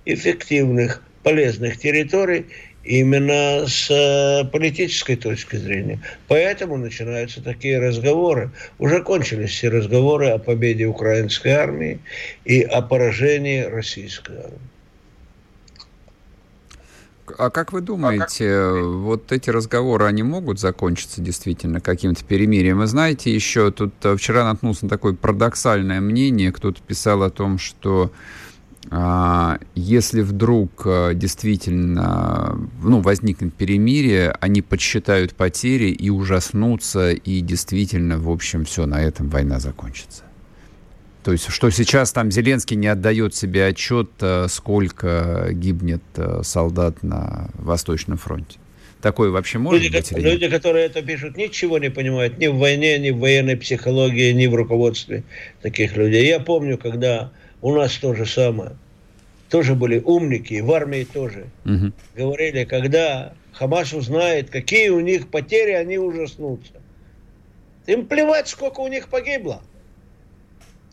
[0.06, 2.46] эффективных, полезных территорий
[2.88, 6.00] именно с э, политической точки зрения.
[6.30, 8.52] Поэтому начинаются такие разговоры.
[8.80, 12.00] Уже кончились все разговоры о победе украинской армии
[12.46, 14.77] и о поражении российской армии.
[17.38, 18.86] А как вы думаете, а как...
[18.86, 22.80] вот эти разговоры, они могут закончиться действительно каким-то перемирием?
[22.80, 27.60] Вы знаете, еще тут э, вчера наткнулся на такое парадоксальное мнение, кто-то писал о том,
[27.60, 28.12] что
[28.90, 38.18] а, если вдруг а, действительно ну, возникнет перемирие, они подсчитают потери и ужаснутся, и действительно,
[38.18, 40.24] в общем, все, на этом война закончится.
[41.28, 47.04] То есть, что сейчас там Зеленский не отдает себе отчет, э, сколько гибнет э, солдат
[47.04, 48.60] на Восточном фронте.
[49.02, 50.12] Такое вообще может люди, быть?
[50.14, 54.48] Люди, которые это пишут, ничего не понимают ни в войне, ни в военной психологии, ни
[54.48, 55.26] в руководстве
[55.62, 56.26] таких людей.
[56.30, 58.78] Я помню, когда у нас то же самое,
[59.50, 61.48] тоже были умники, в армии тоже.
[61.66, 61.92] Угу.
[62.16, 66.72] Говорили, когда Хамас узнает, какие у них потери, они ужаснутся.
[67.86, 69.62] Им плевать, сколько у них погибло.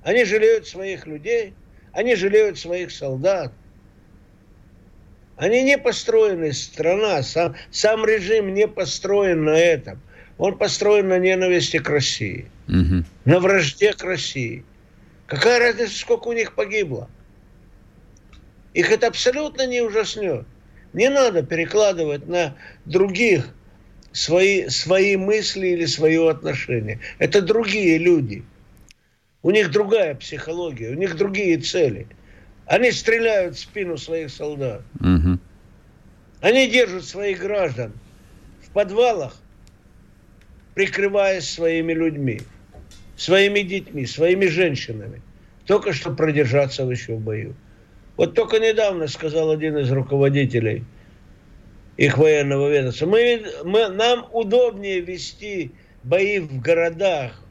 [0.05, 1.55] Они жалеют своих людей,
[1.93, 3.53] они жалеют своих солдат.
[5.37, 10.01] Они не построены, страна, сам, сам режим не построен на этом.
[10.37, 13.05] он построен на ненависти к России, угу.
[13.25, 14.65] на вражде к России.
[15.27, 17.09] Какая разница, сколько у них погибло?
[18.75, 20.45] Их это абсолютно не ужаснет.
[20.93, 23.49] Не надо перекладывать на других
[24.13, 27.01] свои, свои мысли или свое отношение.
[27.19, 28.45] Это другие люди.
[29.45, 32.07] У них другая психология, у них другие цели.
[32.65, 34.81] Они стреляют в спину своих солдат.
[35.01, 35.39] Угу.
[36.41, 37.93] Они держат своих граждан
[38.63, 39.37] в подвалах,
[40.75, 42.41] прикрываясь своими людьми,
[43.19, 45.21] своими детьми, своими женщинами,
[45.67, 47.55] только чтобы продержаться еще в бою.
[48.17, 50.85] Вот только недавно сказал один из руководителей
[51.99, 57.44] их военного ведомства, мы, мы, нам удобнее вести бои в городах,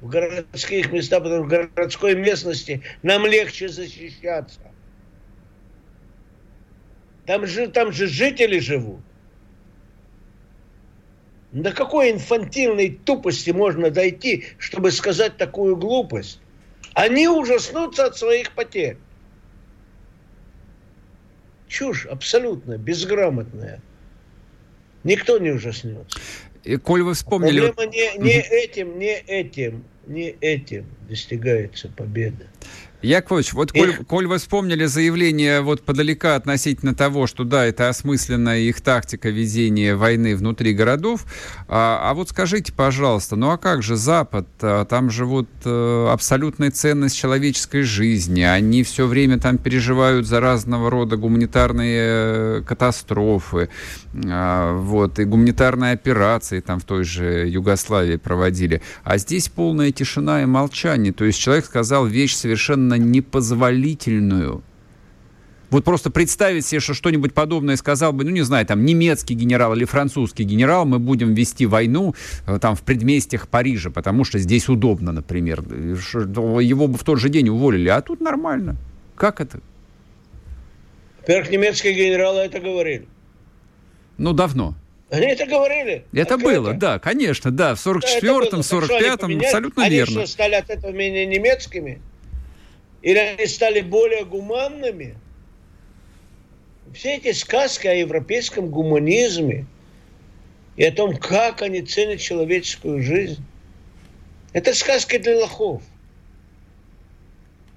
[0.00, 4.60] в городских местах, потому что в городской местности нам легче защищаться.
[7.26, 9.00] Там же, там же жители живут.
[11.52, 16.40] До какой инфантильной тупости можно дойти, чтобы сказать такую глупость?
[16.94, 18.98] Они ужаснутся от своих потерь.
[21.68, 23.82] Чушь абсолютно безграмотная.
[25.04, 26.18] Никто не ужаснется.
[26.68, 27.70] И, коль вы вспомнили...
[27.70, 32.46] Проблема не, не этим, не этим, не этим достигается победа.
[33.02, 38.58] Яковлевич, вот коль, коль вы вспомнили заявление вот подалека относительно того, что да, это осмысленная
[38.58, 41.24] их тактика ведения войны внутри городов,
[41.68, 44.48] а, а вот скажите, пожалуйста, ну а как же Запад?
[44.62, 50.90] А, там живут а, абсолютная ценность человеческой жизни, они все время там переживают за разного
[50.90, 53.68] рода гуманитарные э, катастрофы,
[54.26, 58.82] а, вот, и гуманитарные операции там в той же Югославии проводили.
[59.04, 64.62] А здесь полная тишина и молчание, то есть человек сказал вещь совершенно совершенно непозволительную.
[65.70, 69.74] Вот просто представить себе, что что-нибудь подобное сказал бы, ну, не знаю, там, немецкий генерал
[69.74, 72.14] или французский генерал, мы будем вести войну
[72.46, 75.60] э, там в предместьях Парижа, потому что здесь удобно, например.
[75.60, 78.76] Его бы в тот же день уволили, а тут нормально.
[79.14, 79.60] Как это?
[81.20, 83.06] Во-первых, немецкие генералы это говорили.
[84.16, 84.74] Ну, давно.
[85.10, 86.04] Они это говорили.
[86.14, 86.60] Это открыто.
[86.60, 87.74] было, да, конечно, да.
[87.74, 90.16] В 44-м, да, 45-м, абсолютно они верно.
[90.16, 92.00] Они что, стали от этого менее немецкими?
[93.08, 95.16] Или они стали более гуманными?
[96.92, 99.64] Все эти сказки о европейском гуманизме
[100.76, 103.42] и о том, как они ценят человеческую жизнь,
[104.52, 105.82] это сказки для лохов.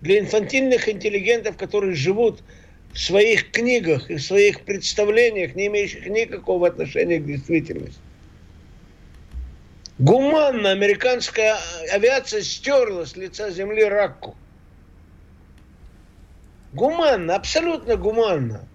[0.02, 2.44] Для инфантильных интеллигентов, которые живут
[2.92, 8.02] в своих книгах и в своих представлениях, не имеющих никакого отношения к действительности.
[9.98, 11.56] Гуманно американская
[11.90, 14.36] авиация стерла с лица земли ракку.
[16.74, 18.68] Гуманно, абсолютно гуманно.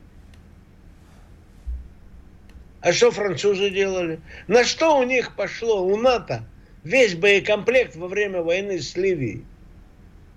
[2.81, 4.21] А что французы делали?
[4.47, 6.45] На что у них пошло, у НАТО,
[6.85, 9.45] весь боекомплект во время войны с Ливией?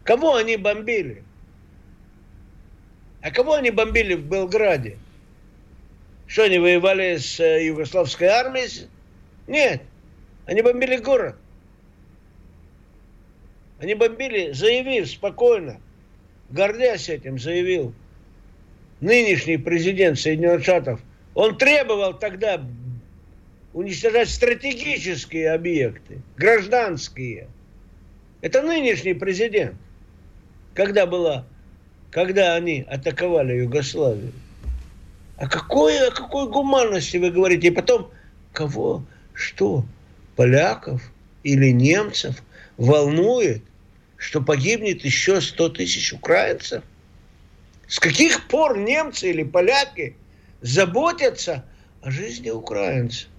[0.04, 1.24] Кого они бомбили?
[3.22, 4.98] А кого они бомбили в Белграде?
[6.26, 8.88] Что, они воевали с э, югославской армией?
[9.48, 9.82] Нет.
[10.46, 11.36] Они бомбили город.
[13.80, 15.80] Они бомбили, заявив спокойно,
[16.52, 17.94] гордясь этим, заявил
[19.02, 21.02] нынешний президент Соединенных Штатов,
[21.34, 22.62] он требовал тогда
[23.74, 27.48] уничтожать стратегические объекты, гражданские.
[28.42, 29.76] Это нынешний президент,
[30.74, 31.46] когда была,
[32.12, 34.34] когда они атаковали Югославию.
[35.38, 37.68] А какой, о какой гуманности вы говорите?
[37.68, 38.12] И потом,
[38.52, 39.86] кого, что,
[40.36, 41.02] поляков
[41.44, 42.44] или немцев
[42.78, 43.64] волнует,
[44.20, 46.84] что погибнет еще 100 тысяч украинцев?
[47.88, 50.16] С каких пор немцы или поляки
[50.62, 51.66] заботятся
[52.02, 53.30] о жизни украинцев?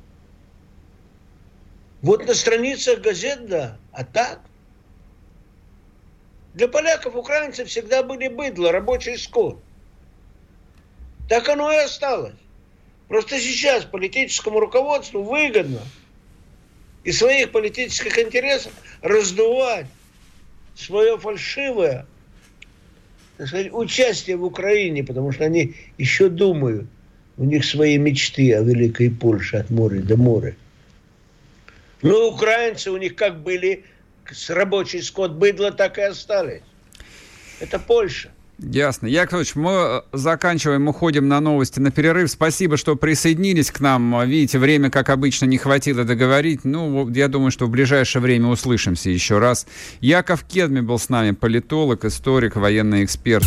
[2.00, 4.40] Вот на страницах газет, да, а так?
[6.54, 9.62] Для поляков украинцы всегда были быдло, рабочий скот.
[11.28, 12.34] Так оно и осталось.
[13.06, 15.82] Просто сейчас политическому руководству выгодно
[17.04, 19.87] и своих политических интересов раздувать
[20.75, 22.06] свое фальшивое
[23.40, 26.87] так сказать, участие в Украине, потому что они еще думают,
[27.38, 30.54] у них свои мечты о великой Польше от моря до моря.
[32.02, 33.87] Но украинцы у них как были
[34.31, 36.60] с рабочий скот быдло, так и остались.
[37.60, 38.31] Это Польша.
[38.63, 39.06] Ясно.
[39.06, 42.31] Яковлевич, мы э, заканчиваем, уходим на новости, на перерыв.
[42.31, 44.23] Спасибо, что присоединились к нам.
[44.29, 46.61] Видите, время, как обычно, не хватило договорить.
[46.65, 49.67] Ну, я думаю, что в ближайшее время услышимся еще раз.
[50.00, 53.46] Яков Кедми был с нами, политолог, историк, военный эксперт.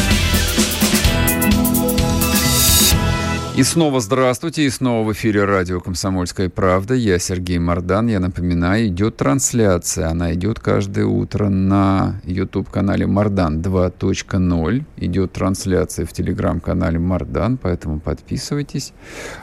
[3.61, 6.95] И снова здравствуйте, и снова в эфире радио «Комсомольская правда».
[6.95, 8.07] Я Сергей Мордан.
[8.07, 10.07] Я напоминаю, идет трансляция.
[10.07, 14.83] Она идет каждое утро на YouTube-канале «Мордан 2.0».
[14.97, 18.93] Идет трансляция в телеграм-канале «Мордан», поэтому подписывайтесь.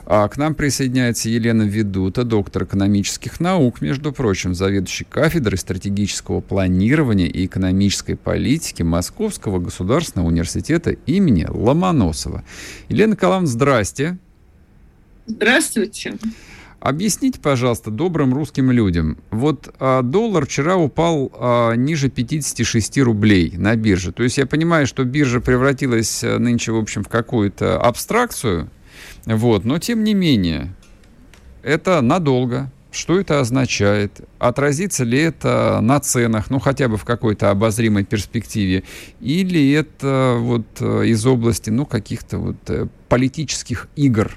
[0.04, 7.28] А к нам присоединяется Елена Ведута, доктор экономических наук, между прочим, заведующий кафедрой стратегического планирования
[7.28, 12.42] и экономической политики Московского государственного университета имени Ломоносова.
[12.88, 14.07] Елена Николаевна, здрасте.
[15.28, 16.14] Здравствуйте.
[16.80, 19.18] Объясните, пожалуйста, добрым русским людям.
[19.30, 24.12] Вот а, доллар вчера упал а, ниже 56 рублей на бирже.
[24.12, 28.70] То есть я понимаю, что биржа превратилась а, нынче, в общем, в какую-то абстракцию.
[29.26, 30.74] Вот, но тем не менее,
[31.62, 32.70] это надолго.
[32.90, 34.20] Что это означает?
[34.38, 38.82] Отразится ли это на ценах, ну хотя бы в какой-то обозримой перспективе?
[39.20, 44.32] Или это вот э, из области, ну, каких-то вот э, политических игр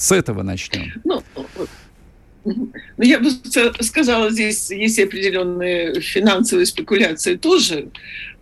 [0.00, 0.92] с этого начнем.
[1.04, 1.19] Ну,
[2.44, 3.30] ну, я бы
[3.80, 7.88] сказала, здесь есть определенные финансовые спекуляции тоже,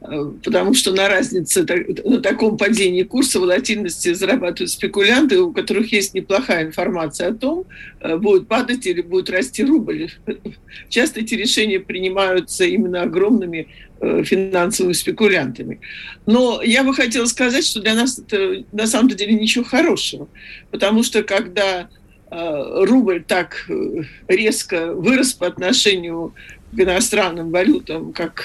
[0.01, 1.67] э, потому что на разнице,
[2.05, 7.65] на таком падении курса волатильности зарабатывают спекулянты, у которых есть неплохая информация о том,
[8.01, 10.11] э, будет падать или будет расти рубль.
[10.89, 13.67] Часто эти решения принимаются именно огромными
[14.01, 15.81] э, финансовыми спекулянтами.
[16.27, 20.29] Но я бы хотела сказать, что для нас это на самом деле ничего хорошего,
[20.71, 21.89] потому что когда
[22.31, 26.35] рубль так э, резко вырос по отношению
[26.72, 28.45] к иностранным валютам, как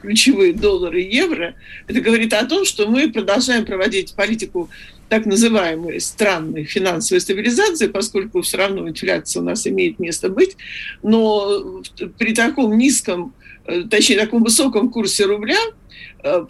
[0.00, 1.54] ключевые доллары и евро,
[1.86, 4.70] это говорит о том, что мы продолжаем проводить политику
[5.10, 10.56] так называемой странной финансовой стабилизации, поскольку все равно инфляция у нас имеет место быть,
[11.02, 11.82] но
[12.18, 13.34] при таком низком,
[13.66, 15.58] э, точнее, таком высоком курсе рубля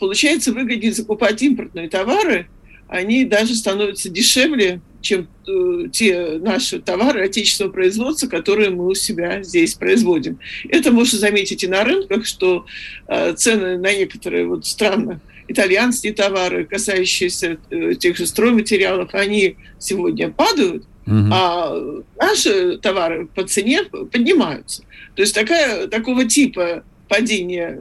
[0.01, 2.49] получается выгоднее закупать импортные товары,
[2.89, 9.43] они даже становятся дешевле, чем э, те наши товары отечественного производства, которые мы у себя
[9.43, 10.39] здесь производим.
[10.69, 12.67] Это можно заметить и на рынках, что
[13.07, 20.31] э, цены на некоторые вот странно итальянские товары, касающиеся э, тех же стройматериалов, они сегодня
[20.31, 21.17] падают, угу.
[21.33, 24.83] а наши товары по цене поднимаются.
[25.15, 27.81] То есть такая, такого типа падение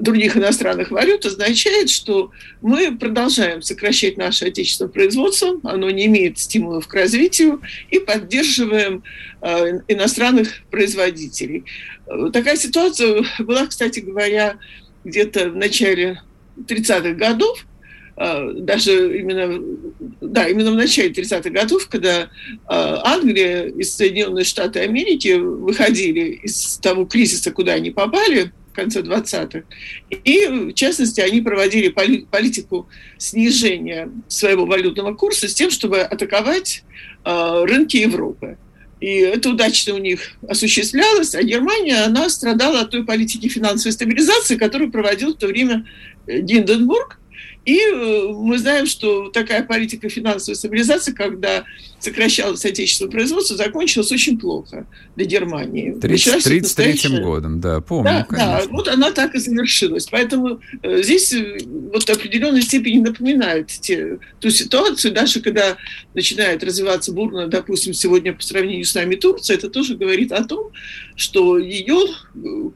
[0.00, 2.30] других иностранных валют означает, что
[2.60, 9.02] мы продолжаем сокращать наше отечественное производство, оно не имеет стимулов к развитию, и поддерживаем
[9.40, 11.64] э, иностранных производителей.
[12.32, 14.58] Такая ситуация была, кстати говоря,
[15.04, 16.22] где-то в начале
[16.56, 17.66] 30-х годов,
[18.16, 19.62] э, даже именно,
[20.20, 22.28] да, именно в начале 30-х годов, когда э,
[22.68, 29.62] Англия и Соединенные Штаты Америки выходили из того кризиса, куда они попали, конце 20-х.
[30.24, 36.84] И, в частности, они проводили политику снижения своего валютного курса с тем, чтобы атаковать
[37.24, 38.56] э, рынки Европы.
[39.00, 44.56] И это удачно у них осуществлялось, а Германия, она страдала от той политики финансовой стабилизации,
[44.56, 45.86] которую проводил в то время
[46.26, 47.18] Гинденбург,
[47.68, 51.64] и э, мы знаем, что такая политика финансовой стабилизации, когда
[51.98, 55.90] сокращалось отечественное производство, закончилась очень плохо для Германии.
[55.90, 58.62] 1933 годом, да, помню, да, конечно.
[58.62, 60.06] Да, вот она так и завершилась.
[60.10, 61.58] Поэтому э, здесь э,
[61.92, 65.76] вот в определенной степени напоминает те, ту ситуацию, даже когда
[66.14, 70.70] начинает развиваться бурно, допустим, сегодня по сравнению с нами Турция, это тоже говорит о том,
[71.18, 71.98] что ее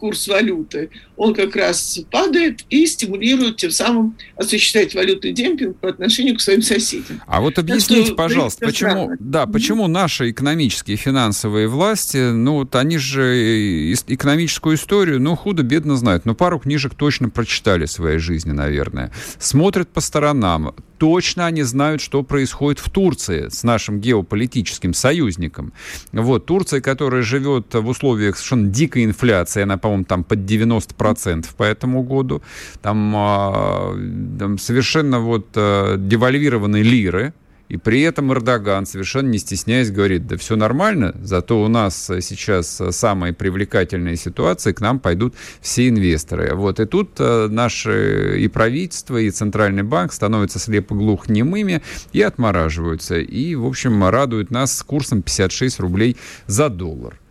[0.01, 6.37] курс валюты, он как раз падает и стимулирует тем самым осуществлять валютный демпинг по отношению
[6.37, 7.23] к своим соседям.
[7.27, 12.75] А вот объясните, что, пожалуйста, почему, да, почему наши экономические и финансовые власти, ну вот
[12.75, 18.51] они же экономическую историю, ну худо-бедно знают, но пару книжек точно прочитали в своей жизни,
[18.51, 19.13] наверное.
[19.39, 25.73] Смотрят по сторонам, точно они знают, что происходит в Турции с нашим геополитическим союзником.
[26.13, 31.63] Вот, Турция, которая живет в условиях совершенно дикой инфляции, она, по-моему, там под 90% по
[31.63, 32.43] этому году,
[32.81, 33.95] там, а,
[34.39, 37.33] там совершенно вот а, девальвированные лиры,
[37.73, 42.83] И при этом Эрдоган, совершенно не стесняясь, говорит, да все нормально, зато у нас сейчас
[42.91, 46.55] самая привлекательная ситуация, к нам пойдут все инвесторы.
[46.55, 46.81] Вот.
[46.81, 51.81] И тут э, наши и правительство, и Центральный банк становятся слепо-глухнемыми
[52.13, 53.19] и отмораживаются.
[53.19, 57.22] И, в общем, радуют нас с курсом 56 рублей за доллар.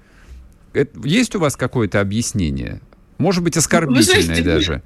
[0.73, 2.81] Это, есть у вас какое-то объяснение?
[3.17, 4.81] Может быть, оскорбительное знаете, даже?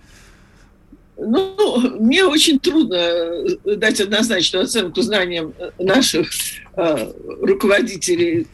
[1.18, 6.28] Ну, мне очень трудно э, дать однозначную оценку знаниям э, наших
[6.76, 8.46] э, руководителей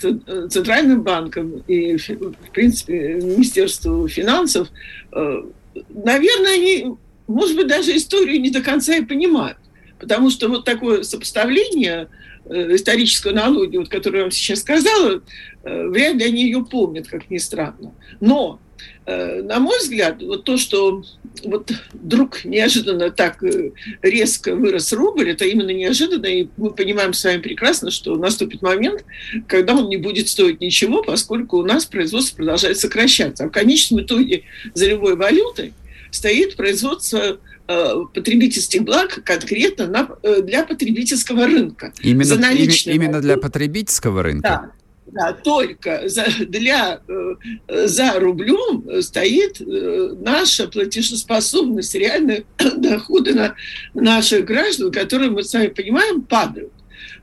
[0.49, 4.67] Центральным банком и, в принципе, Министерству финансов.
[5.11, 5.41] Э,
[5.89, 6.95] наверное, они,
[7.27, 9.57] может быть, даже историю не до конца и понимают.
[9.99, 12.07] Потому что вот такое сопоставление э,
[12.49, 15.21] историческую аналогию, вот, которую я вам сейчас сказала,
[15.63, 17.93] э, вряд ли они ее помнят, как ни странно.
[18.19, 18.59] Но
[19.05, 21.03] Э, на мой взгляд, вот то, что
[21.43, 23.71] вот вдруг неожиданно так э,
[24.01, 29.03] резко вырос рубль, это именно неожиданно, и мы понимаем с вами прекрасно, что наступит момент,
[29.47, 33.45] когда он не будет стоить ничего, поскольку у нас производство продолжает сокращаться.
[33.45, 35.73] А в конечном итоге за любой валютой
[36.11, 41.93] стоит производство э, потребительских благ конкретно на, для потребительского рынка.
[42.01, 44.41] Именно, за именно для потребительского рынка?
[44.41, 44.71] Да.
[45.13, 52.45] Да, только за, для, э, за рублем стоит э, наша платежеспособность, реальные
[52.77, 53.55] доходы на
[53.93, 56.71] наших граждан, которые, мы с вами понимаем, падают.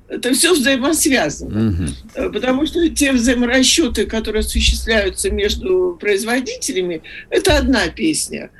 [0.08, 1.70] Это все взаимосвязано.
[1.70, 2.32] Угу.
[2.32, 8.50] Потому что те взаиморасчеты, которые осуществляются между производителями, это одна песня.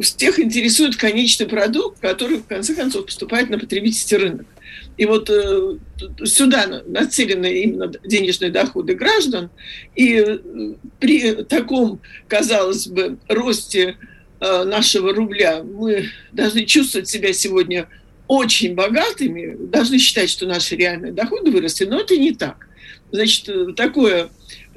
[0.00, 4.46] Всех интересует конечный продукт, который, в конце концов, поступает на потребительский рынок.
[4.96, 5.76] И вот э,
[6.24, 9.50] сюда нацелены именно денежные доходы граждан.
[9.96, 10.38] И э,
[11.00, 13.96] при таком, казалось бы, росте
[14.40, 17.88] э, нашего рубля мы должны чувствовать себя сегодня
[18.26, 22.68] очень богатыми, должны считать, что наши реальные доходы выросли, но это не так.
[23.10, 24.30] Значит, такое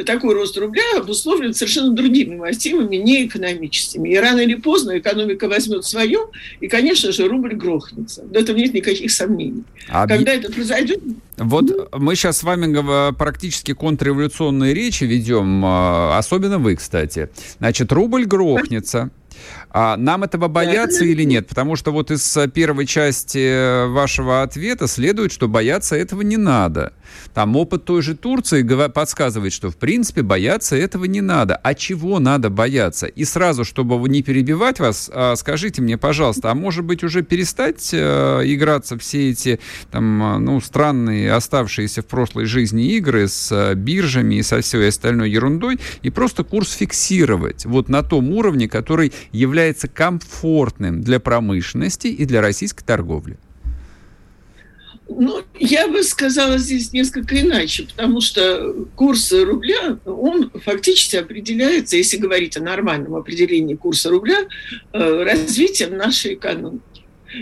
[0.03, 4.09] такой рост рубля обусловлен совершенно другими мотивами, не экономическими.
[4.09, 6.19] И рано или поздно экономика возьмет свое,
[6.59, 8.23] и, конечно же, рубль грохнется.
[8.23, 9.63] В этом нет никаких сомнений.
[9.89, 10.99] А Когда это произойдет...
[11.37, 11.99] Вот ну...
[11.99, 17.29] мы сейчас с вами практически контрреволюционные речи ведем, а, особенно вы, кстати.
[17.59, 18.99] Значит, рубль грохнется.
[18.99, 19.26] А
[19.74, 21.47] нам этого бояться или нет?
[21.47, 26.38] Потому что вот из э, первой части э, вашего ответа следует, что бояться этого не
[26.38, 26.93] надо.
[27.34, 31.55] Там опыт той же Турции подсказывает, что в принципе бояться этого не надо.
[31.55, 33.07] А чего надо бояться?
[33.07, 37.89] И сразу, чтобы не перебивать вас, а, скажите мне, пожалуйста, а может быть уже перестать
[37.93, 39.59] э, играться все эти
[39.91, 45.80] там, ну, странные, оставшиеся в прошлой жизни игры с биржами и со всей остальной ерундой
[46.01, 49.56] и просто курс фиксировать вот на том уровне, который является
[49.87, 53.37] комфортным для промышленности и для российской торговли?
[55.09, 62.17] Ну, я бы сказала здесь несколько иначе, потому что курс рубля, он фактически определяется, если
[62.17, 64.47] говорить о нормальном определении курса рубля,
[64.91, 66.81] э, развитием нашей экономики.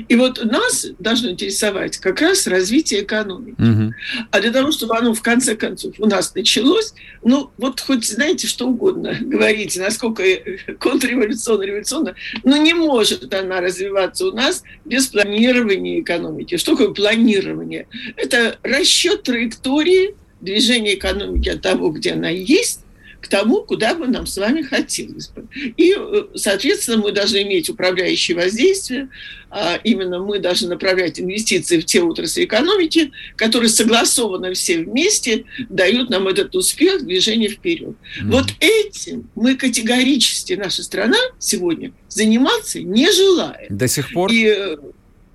[0.08, 3.56] И вот нас должно интересовать как раз развитие экономики.
[3.60, 3.94] Угу.
[4.32, 8.48] А для того, чтобы оно в конце концов у нас началось, ну вот хоть знаете
[8.48, 10.24] что угодно говорите, насколько
[10.80, 16.58] контрреволюционно, революционно, но не может она развиваться у нас без планирования экономики.
[16.58, 17.88] Что такое планирование?
[18.16, 22.85] Это расчет траектории движения экономики от того, где она есть,
[23.26, 25.48] к тому, куда бы нам с вами хотелось бы.
[25.78, 29.10] И, э, соответственно, мы должны иметь управляющее воздействие,
[29.50, 36.12] а именно мы должны направлять инвестиции в те отрасли экономики, которые согласованно все вместе дают
[36.12, 37.96] нам этот успех, движение вперед.
[38.22, 38.32] Mm.
[38.32, 43.76] Вот этим мы категорически, наша страна сегодня заниматься не желает.
[43.76, 44.32] До сих пор?
[44.32, 44.78] И, э,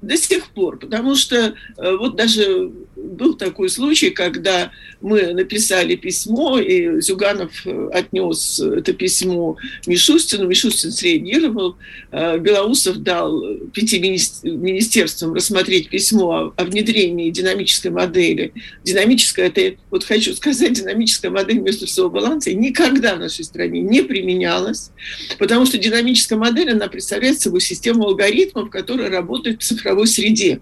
[0.02, 2.70] до сих пор, потому что э, вот даже
[3.02, 4.70] был такой случай, когда
[5.00, 11.76] мы написали письмо, и Зюганов э, отнес это письмо Мишустину, Мишустин среагировал,
[12.12, 13.42] э, Белоусов дал
[13.72, 18.52] пяти министерствам рассмотреть письмо о внедрении динамической модели.
[18.84, 24.90] Динамическая, это, вот хочу сказать, динамическая модель между баланса никогда в нашей стране не применялась,
[25.38, 30.60] потому что динамическая модель, она представляет собой систему алгоритмов, которая работает в цифровой среде.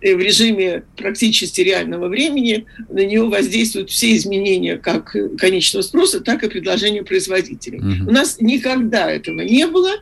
[0.00, 6.48] В режиме практически реального времени на нее воздействуют все изменения как конечного спроса, так и
[6.48, 7.78] предложения производителей.
[7.78, 8.10] Угу.
[8.10, 9.92] У нас никогда этого не было,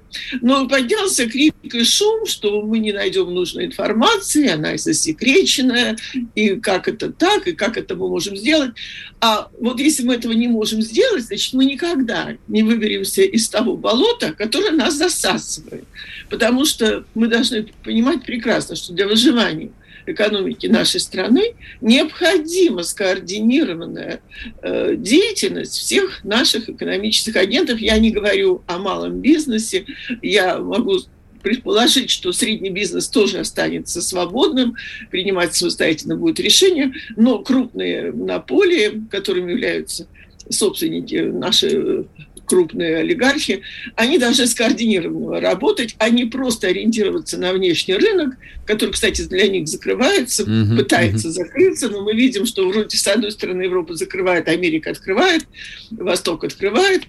[0.40, 5.96] но поднялся крик и шум, что мы не найдем нужной информации, она засекреченная,
[6.34, 8.72] и как это так, и как это мы можем сделать.
[9.20, 13.76] А вот если мы этого не можем сделать, значит, мы никогда не выберемся из того
[13.76, 15.84] болота, которое нас засасывает.
[16.30, 19.70] Потому что мы должны понимать прекрасно, что для выживания–
[20.06, 24.20] экономики нашей страны, необходима скоординированная
[24.62, 27.78] э, деятельность всех наших экономических агентов.
[27.78, 29.86] Я не говорю о малом бизнесе,
[30.22, 30.98] я могу
[31.42, 34.74] предположить, что средний бизнес тоже останется свободным,
[35.10, 40.08] принимать самостоятельно будет решение, но крупные монополии, которыми являются
[40.50, 42.06] собственники наши
[42.46, 43.62] крупные олигархи,
[43.94, 48.34] они должны скоординированно работать, а не просто ориентироваться на внешний рынок,
[48.64, 51.32] который, кстати, для них закрывается, uh-huh, пытается uh-huh.
[51.32, 55.42] закрыться, но мы видим, что вроде с одной стороны Европа закрывает, Америка открывает,
[55.90, 57.02] Восток открывает.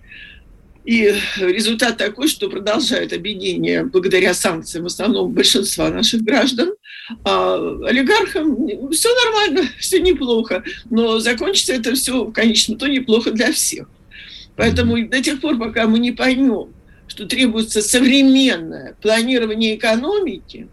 [0.88, 6.76] И результат такой, что продолжает объединение благодаря санкциям в основном большинства наших граждан.
[7.26, 13.52] А олигархам все нормально, все неплохо, но закончится это все в конечном итоге неплохо для
[13.52, 13.90] всех.
[14.58, 16.74] Поэтому до тех пор, пока мы не поймем,
[17.08, 20.68] что требуется современное планирование экономики,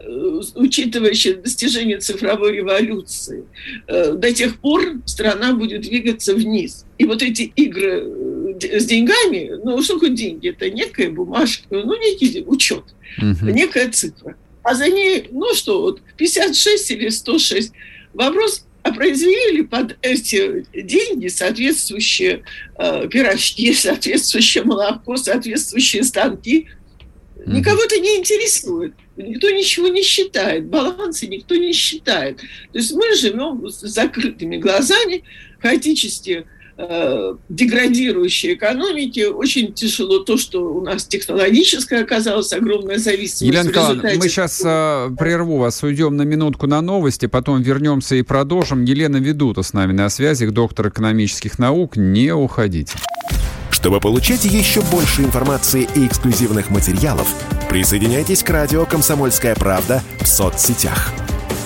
[0.00, 3.44] э, учитывающее достижение цифровой революции,
[3.88, 6.86] э, до тех пор страна будет двигаться вниз.
[6.98, 10.48] И вот эти игры э, с деньгами, ну что такое деньги?
[10.48, 12.84] Это некая бумажка, ну некий учет,
[13.18, 13.50] угу.
[13.50, 14.36] некая цифра.
[14.62, 17.72] А за ней, ну что, вот 56 или 106.
[18.14, 22.44] Вопрос, а произвели под эти деньги соответствующие
[22.78, 26.68] э, пирожки, соответствующее молоко, соответствующие станки.
[27.46, 28.94] Никого это не интересует.
[29.16, 30.66] Никто ничего не считает.
[30.66, 32.36] Балансы никто не считает.
[32.36, 35.24] То есть мы живем с закрытыми глазами,
[35.60, 36.46] хаотически
[36.78, 39.24] деградирующей экономики.
[39.24, 43.42] Очень тяжело то, что у нас технологическая оказалась огромная зависимость.
[43.42, 48.22] Елена Николаевна, мы сейчас э, прерву вас, уйдем на минутку на новости, потом вернемся и
[48.22, 48.84] продолжим.
[48.84, 51.96] Елена Ведута с нами на связи, доктор экономических наук.
[51.96, 52.96] Не уходите.
[53.70, 57.28] Чтобы получать еще больше информации и эксклюзивных материалов,
[57.70, 61.12] присоединяйтесь к радио «Комсомольская правда» в соцсетях–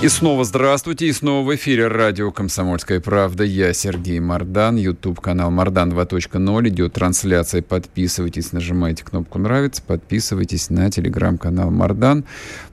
[0.00, 3.42] И снова здравствуйте, и снова в эфире радио «Комсомольская правда».
[3.42, 6.68] Я Сергей Мордан, YouTube-канал «Мордан 2.0».
[6.68, 12.24] Идет трансляция, подписывайтесь, нажимайте кнопку «Нравится», подписывайтесь на телеграм-канал «Мордан».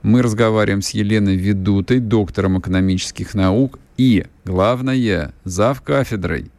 [0.03, 6.51] Мы разговариваем с Еленой Ведутой, доктором экономических наук и, главное, зав кафедрой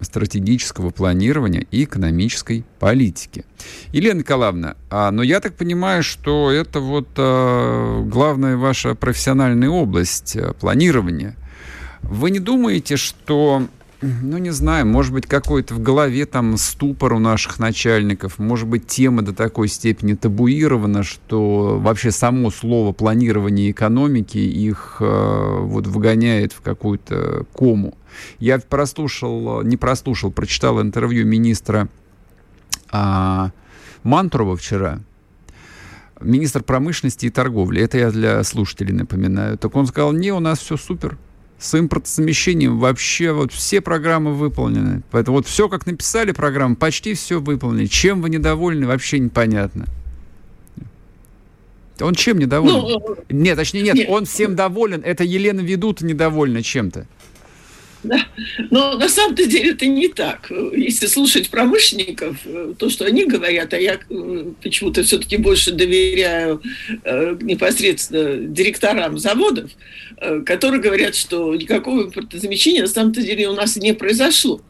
[0.00, 3.44] стратегического планирования и экономической политики.
[3.92, 10.36] Елена Николаевна, а, но я так понимаю, что это вот а, главная ваша профессиональная область
[10.36, 11.36] а, планирования.
[12.02, 13.66] Вы не думаете, что
[14.02, 18.86] ну, не знаю, может быть, какой-то в голове там ступор у наших начальников, может быть,
[18.86, 26.52] тема до такой степени табуирована, что вообще само слово планирование экономики их э, вот выгоняет
[26.52, 27.94] в какую-то кому.
[28.38, 31.88] Я прослушал, не прослушал, прочитал интервью министра
[32.90, 33.50] а,
[34.02, 35.00] Мантурова вчера,
[36.20, 37.82] министр промышленности и торговли.
[37.82, 39.58] Это я для слушателей напоминаю.
[39.58, 41.18] Так он сказал, не, у нас все супер.
[41.58, 45.02] С импортозамещением вообще вот все программы выполнены.
[45.10, 47.86] Поэтому вот все, как написали программу, почти все выполнили.
[47.86, 49.86] Чем вы недовольны, вообще непонятно.
[52.00, 52.74] Он чем недоволен?
[52.74, 55.00] Ну, нет, точнее, нет, нет, он всем доволен.
[55.02, 57.06] Это Елена Ведут недовольна чем-то.
[58.02, 58.26] Да.
[58.70, 60.50] Но на самом-то деле это не так.
[60.72, 62.38] Если слушать промышленников,
[62.78, 66.62] то, что они говорят, а я э, почему-то все-таки больше доверяю
[67.04, 69.70] э, непосредственно директорам заводов,
[70.18, 74.60] э, которые говорят, что никакого импортозамещения на самом-то деле у нас не произошло.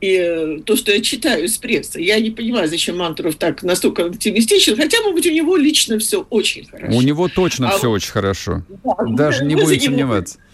[0.00, 4.74] И то, что я читаю из прессы, я не понимаю, зачем Мантуров так настолько оптимистичен,
[4.74, 6.96] хотя, может быть, у него лично все очень хорошо.
[6.96, 8.64] У него точно а все очень хорошо.
[8.82, 10.38] Да, Даже не будем сомневаться.
[10.38, 10.49] Него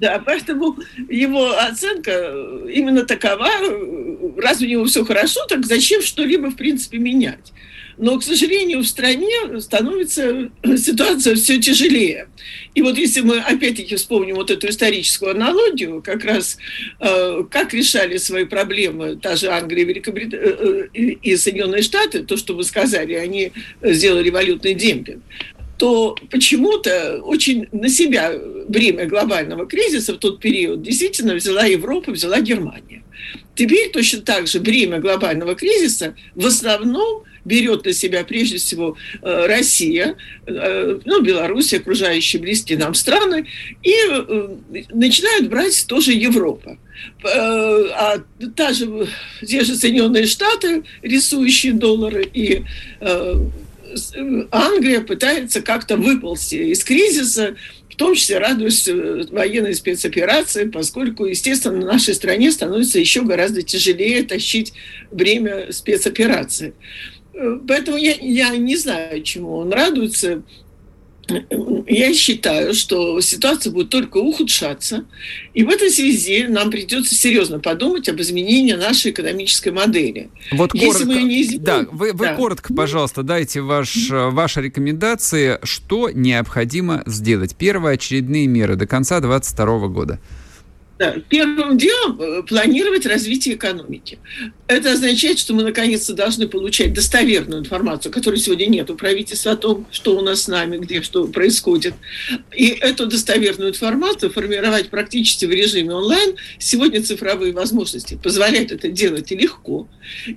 [0.00, 0.78] да, поэтому
[1.08, 2.34] его оценка
[2.68, 3.48] именно такова.
[4.38, 7.52] Раз у него все хорошо, так зачем что-либо, в принципе, менять?
[7.98, 12.28] Но, к сожалению, в стране становится ситуация все тяжелее.
[12.74, 16.56] И вот если мы опять-таки вспомним вот эту историческую аналогию, как раз
[16.98, 22.38] э, как решали свои проблемы та же Англия, Великобритания э, э, и Соединенные Штаты, то,
[22.38, 25.22] что вы сказали, они сделали валютный демпинг.
[25.80, 28.34] То почему-то очень на себя
[28.68, 33.02] бремя глобального кризиса в тот период действительно взяла Европа, взяла Германия.
[33.54, 39.46] Теперь точно так же бремя глобального кризиса в основном берет на себя прежде всего э,
[39.46, 40.16] Россия,
[40.46, 43.46] э, ну, Беларусь, окружающие близкие нам страны,
[43.82, 44.48] и э,
[44.92, 46.76] начинают брать тоже Европа.
[47.24, 48.18] А
[48.54, 49.08] та же,
[49.46, 52.64] те же Соединенные Штаты, рисующие доллары, и
[54.50, 57.56] Англия пытается как-то выползти из кризиса,
[57.88, 58.88] в том числе радуясь
[59.30, 64.72] военной спецоперации, поскольку, естественно, в нашей стране становится еще гораздо тяжелее тащить
[65.10, 66.74] бремя спецоперации.
[67.66, 70.42] Поэтому я, я не знаю, чему он радуется.
[71.86, 75.04] Я считаю, что ситуация будет только ухудшаться.
[75.54, 80.30] И в этой связи нам придется серьезно подумать об изменении нашей экономической модели.
[80.52, 82.34] Вот Если коротко, мы не изменим, да, вы, вы да.
[82.34, 87.56] коротко, пожалуйста, дайте ваш, ваши рекомендации, что необходимо сделать.
[87.56, 90.20] Первые очередные меры до конца 2022 года.
[91.30, 94.18] Первым делом э, планировать развитие экономики.
[94.66, 99.56] Это означает, что мы наконец-то должны получать достоверную информацию, которой сегодня нет у правительства о
[99.56, 101.94] том, что у нас с нами, где что происходит.
[102.54, 106.34] И эту достоверную информацию формировать практически в режиме онлайн.
[106.58, 109.88] Сегодня цифровые возможности позволяют это делать легко.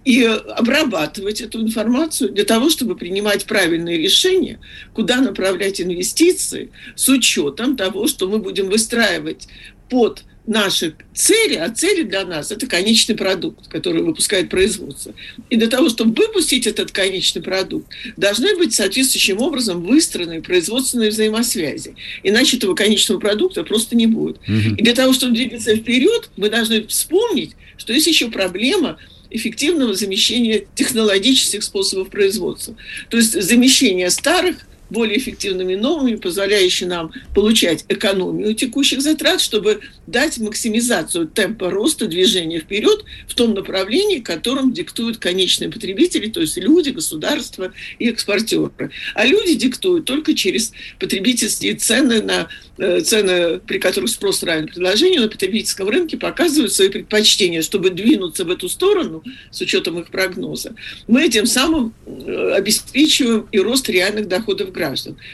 [0.05, 4.61] И обрабатывать эту информацию для того, чтобы принимать правильные решения,
[4.93, 9.49] куда направлять инвестиции с учетом того, что мы будем выстраивать
[9.89, 15.13] под наши цели, а цели для нас– это конечный продукт, который выпускает производство.
[15.49, 17.87] И для того, чтобы выпустить этот конечный продукт,
[18.17, 21.95] должны быть соответствующим образом выстроены производственные взаимосвязи.
[22.23, 24.37] Иначе этого конечного продукта просто не будет.
[24.37, 24.75] Угу.
[24.77, 28.97] И для того, чтобы двигаться вперед, мы должны вспомнить, что есть еще проблема
[29.29, 32.75] эффективного замещения технологических способов производства.
[33.09, 34.57] То есть замещение старых–
[34.93, 42.59] более эффективными новыми, позволяющими нам получать экономию текущих затрат, чтобы дать максимизацию темпа роста движения
[42.59, 48.91] вперед в том направлении, которым диктуют конечные потребители, то есть люди, государства и экспортеры.
[49.15, 52.47] А люди диктуют только через потребительские цены на
[52.79, 58.45] Э, цены, при которых спрос равен предложению на потребительском рынке, показывают свои предпочтения, чтобы двинуться
[58.45, 60.73] в эту сторону с учетом их прогноза.
[61.07, 64.82] Мы тем самым э, обеспечиваем и рост реальных доходов граждан.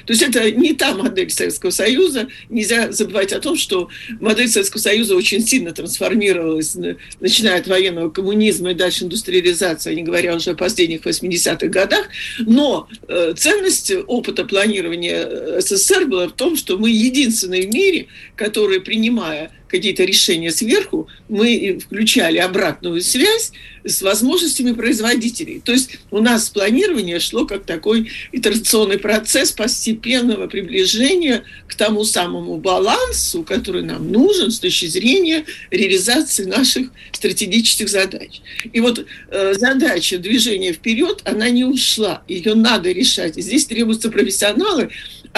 [0.06, 2.28] То есть это не та модель Советского Союза.
[2.50, 3.90] Нельзя забывать о том, что
[4.20, 6.76] модель Советского Союза очень сильно трансформировалась,
[7.20, 12.08] начиная от военного коммунизма и дальше индустриализации, не говоря уже о последних 80-х годах.
[12.40, 18.82] Но э, ценность опыта планирования СССР была в том, что мы единственные в мире, которые,
[18.82, 23.52] принимая какие-то решения сверху, мы включали обратную связь
[23.86, 25.62] с возможностями производителей.
[25.64, 32.58] То есть у нас планирование шло как такой итерационный процесс постепенного приближения к тому самому
[32.58, 38.42] балансу, который нам нужен с точки зрения реализации наших стратегических задач.
[38.72, 43.36] И вот э, задача движения вперед, она не ушла, ее надо решать.
[43.36, 44.90] Здесь требуются профессионалы,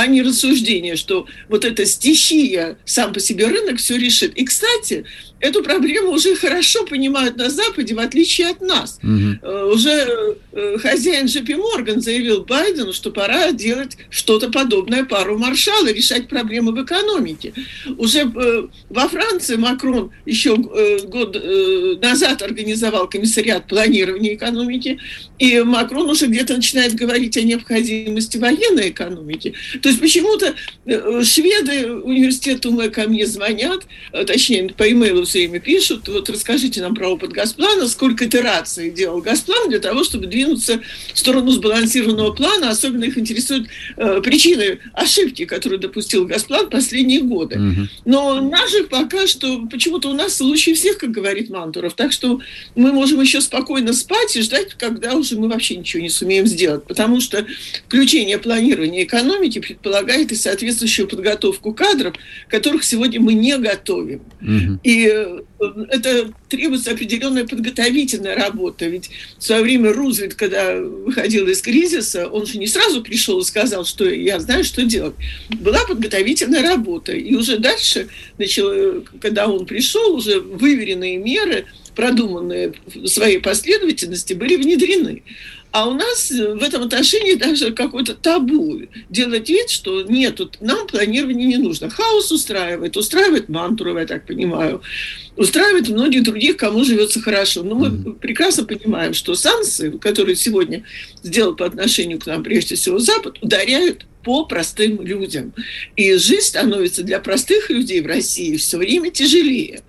[0.01, 4.35] а не рассуждение, что вот эта стихия, сам по себе рынок все решит.
[4.35, 5.05] И, кстати,
[5.41, 8.99] эту проблему уже хорошо понимают на Западе, в отличие от нас.
[9.03, 9.73] Угу.
[9.73, 16.27] Уже э, хозяин JP Morgan заявил Байдену, что пора делать что-то подобное пару маршала, решать
[16.27, 17.53] проблемы в экономике.
[17.97, 21.35] Уже э, во Франции Макрон еще год
[22.01, 24.99] назад организовал комиссариат планирования экономики,
[25.39, 29.53] и Макрон уже где-то начинает говорить о необходимости военной экономики.
[29.81, 30.53] То есть почему-то
[31.23, 33.83] шведы университета УМЭ ко мне звонят,
[34.27, 39.69] точнее, по имейлу время пишут, вот расскажите нам про опыт Газплана, сколько итераций делал Газплан
[39.69, 40.81] для того, чтобы двинуться
[41.13, 42.69] в сторону сбалансированного плана.
[42.69, 43.67] Особенно их интересуют
[43.97, 47.55] э, причины ошибки, которую допустил Газплан последние годы.
[47.55, 47.87] Угу.
[48.05, 51.93] Но наших пока что, почему-то у нас случаи всех, как говорит Мантуров.
[51.93, 52.39] Так что
[52.75, 56.85] мы можем еще спокойно спать и ждать, когда уже мы вообще ничего не сумеем сделать.
[56.85, 57.45] Потому что
[57.87, 62.15] включение планирования экономики предполагает и соответствующую подготовку кадров,
[62.47, 64.21] которых сегодня мы не готовим.
[64.41, 64.79] Угу.
[64.83, 65.20] И
[65.89, 68.85] это требуется определенная подготовительная работа.
[68.85, 73.43] Ведь в свое время Рузвельт, когда выходил из кризиса, он же не сразу пришел и
[73.43, 75.15] сказал, что я знаю, что делать.
[75.49, 77.13] Была подготовительная работа.
[77.13, 78.07] И уже дальше,
[78.37, 81.65] начал, когда он пришел, уже выверенные меры
[81.95, 85.23] продуманные в своей последовательности, были внедрены.
[85.71, 88.81] А у нас в этом отношении даже какой-то табу.
[89.09, 91.89] Делать вид, что нет, тут нам планирование не нужно.
[91.89, 94.81] Хаос устраивает, устраивает Мантурова, я так понимаю,
[95.37, 97.63] устраивает многих других, кому живется хорошо.
[97.63, 100.83] Но мы прекрасно понимаем, что санкции, которые сегодня
[101.23, 105.53] сделал по отношению к нам, прежде всего, Запад, ударяют по простым людям.
[105.95, 109.81] И жизнь становится для простых людей в России все время тяжелее.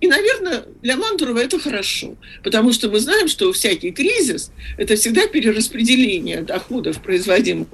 [0.00, 5.26] И, наверное, для Мантурова это хорошо, потому что мы знаем, что всякий кризис– это всегда
[5.26, 7.68] перераспределение доходов, производимых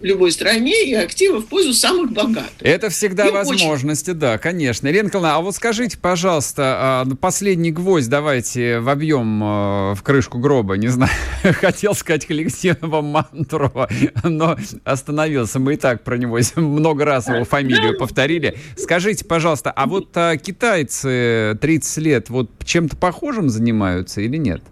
[0.00, 2.60] любой стране, и активов в пользу самых богатых.
[2.60, 4.20] Это всегда и возможности, очень...
[4.20, 4.88] да, конечно.
[4.88, 10.74] Ирина Николаевна, а вот скажите, пожалуйста, а, последний гвоздь давайте вобьем а, в крышку гроба,
[10.74, 13.88] не знаю, хотел сказать коллективного Мантурова,
[14.24, 15.58] но остановился.
[15.58, 18.56] Мы и так про него много раз его фамилию повторили.
[18.76, 24.62] Скажите, пожалуйста, а вот а, китайцы 30 лет вот чем-то похожим занимаются или нет?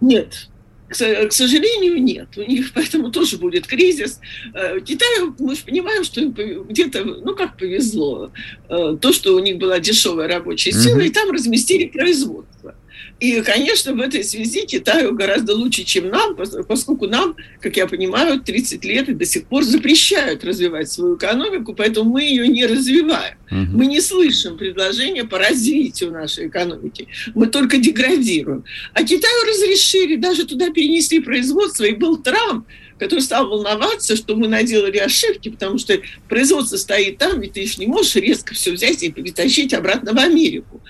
[0.00, 0.48] Нет.
[0.90, 2.28] К сожалению, нет.
[2.36, 4.20] У них поэтому тоже будет кризис.
[4.52, 8.32] Э, Китаю, мы же понимаем, что где-то, ну как повезло,
[8.68, 11.06] э, то, что у них была дешевая рабочая сила, mm-hmm.
[11.06, 12.74] и там разместили производство.
[13.20, 16.34] И, конечно, в этой связи Китаю гораздо лучше, чем нам,
[16.66, 21.74] поскольку нам, как я понимаю, 30 лет и до сих пор запрещают развивать свою экономику,
[21.74, 23.36] поэтому мы ее не развиваем.
[23.50, 23.76] Угу.
[23.76, 27.08] Мы не слышим предложения по развитию нашей экономики.
[27.34, 28.64] Мы только деградируем.
[28.94, 32.66] А Китаю разрешили, даже туда перенесли производство, и был Трамп,
[33.00, 35.98] который стал волноваться, что мы наделали ошибки, потому что
[36.28, 40.18] производство стоит там, и ты же не можешь резко все взять и перетащить обратно в
[40.18, 40.82] Америку.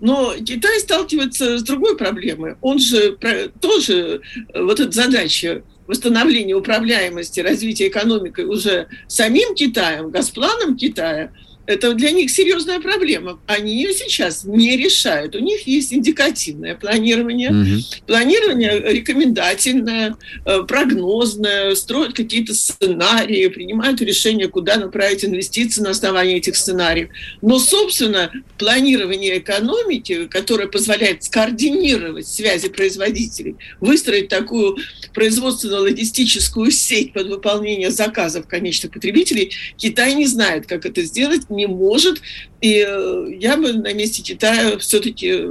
[0.00, 2.56] Но Китай сталкивается с другой проблемой.
[2.60, 3.16] Он же
[3.60, 4.20] тоже,
[4.52, 11.32] э, вот эта задача восстановления управляемости, развития экономики уже самим Китаем, Госпланом Китая–
[11.66, 13.40] это для них серьезная проблема.
[13.46, 15.34] Они ее сейчас не решают.
[15.34, 17.82] У них есть индикативное планирование, угу.
[18.06, 26.56] планирование рекомендательное, э, прогнозное, строят какие-то сценарии, принимают решение, куда направить инвестиции на основании этих
[26.56, 27.08] сценариев.
[27.40, 34.76] Но, собственно, планирование экономики, которое позволяет скоординировать связи производителей, выстроить такую
[35.14, 42.20] производственно-логистическую сеть под выполнение заказов конечных потребителей, Китай не знает, как это сделать, не может.
[42.60, 45.44] И э, я бы на месте Китая все-таки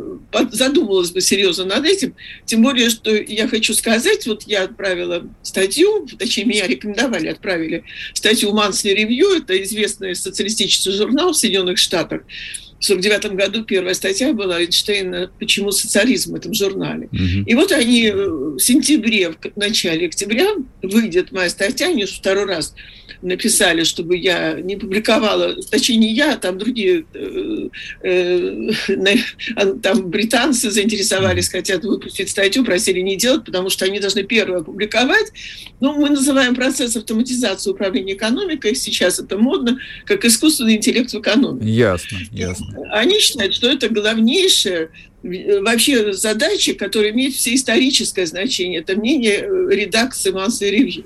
[0.52, 2.16] задумалась бы серьезно над этим.
[2.46, 7.84] Тем более, что я хочу сказать, вот я отправила статью, точнее, меня рекомендовали, отправили
[8.14, 12.22] статью Monthly Review, это известный социалистический журнал в Соединенных Штатах,
[12.84, 17.08] в 1949 году первая статья была Эйнштейна «Почему социализм» в этом журнале.
[17.14, 17.46] Угу.
[17.48, 20.50] И вот они э, в сентябре, в начале октября
[20.82, 22.76] выйдет моя статья, они уже второй раз
[23.24, 27.70] написали, чтобы я не публиковала, точнее не я, а там другие, э,
[28.04, 28.70] э,
[29.56, 34.62] а, там британцы заинтересовались, хотят выпустить статью, просили не делать, потому что они должны первое
[34.62, 35.32] публиковать.
[35.80, 41.70] Ну, мы называем процесс автоматизации управления экономикой, сейчас это модно, как искусственный интеллект в экономике.
[41.70, 42.68] Ясно, ясно.
[42.92, 44.90] Они считают, что это главнейшее
[45.24, 48.82] э, вообще задача, которая имеет все историческое значение.
[48.82, 51.06] Это мнение редакции Массы Ревью.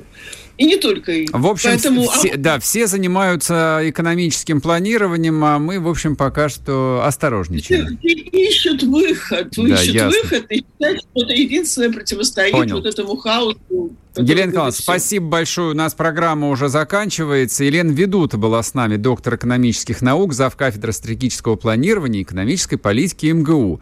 [0.57, 1.29] И не только их.
[1.31, 2.09] В общем, Поэтому...
[2.09, 7.97] все, да, все занимаются экономическим планированием, а мы, в общем, пока что осторожничаем.
[8.01, 10.19] Ищут выход, да, ищут ясно.
[10.21, 12.77] выход и считают, что это единственное противостоит Понял.
[12.77, 13.95] вот этому хаосу.
[14.17, 15.71] Елена Николаевна, спасибо большое.
[15.71, 17.63] У нас программа уже заканчивается.
[17.63, 20.55] Елена Ведута была с нами, доктор экономических наук, зав.
[20.55, 23.79] кафедры стратегического планирования и экономической политики МГУ.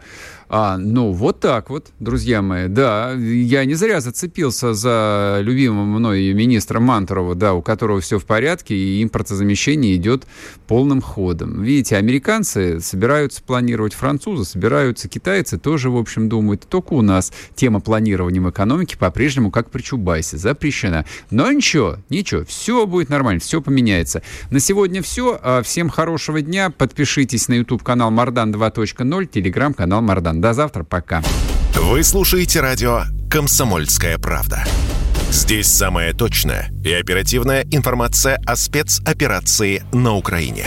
[0.48, 2.68] А, ну, вот так вот, друзья мои.
[2.68, 8.24] Да, я не зря зацепился за любимого мной министра Мантурова, да, у которого все в
[8.24, 10.24] порядке, и импортозамещение идет
[10.68, 11.62] полным ходом.
[11.62, 16.66] Видите, американцы собираются планировать, французы собираются, китайцы тоже, в общем, думают.
[16.68, 21.04] Только у нас тема планирования в экономике по-прежнему как при Чубайсе, запрещена.
[21.30, 24.22] Но ничего, ничего, все будет нормально, все поменяется.
[24.50, 25.38] На сегодня все.
[25.42, 26.70] А, всем хорошего дня.
[26.70, 30.40] Подпишитесь на YouTube-канал Мардан 2.0, телеграм-канал Мардан.
[30.40, 31.22] До завтра, пока.
[31.74, 34.64] Вы слушаете радио «Комсомольская правда».
[35.30, 40.66] Здесь самая точная и оперативная информация о спецоперации на Украине.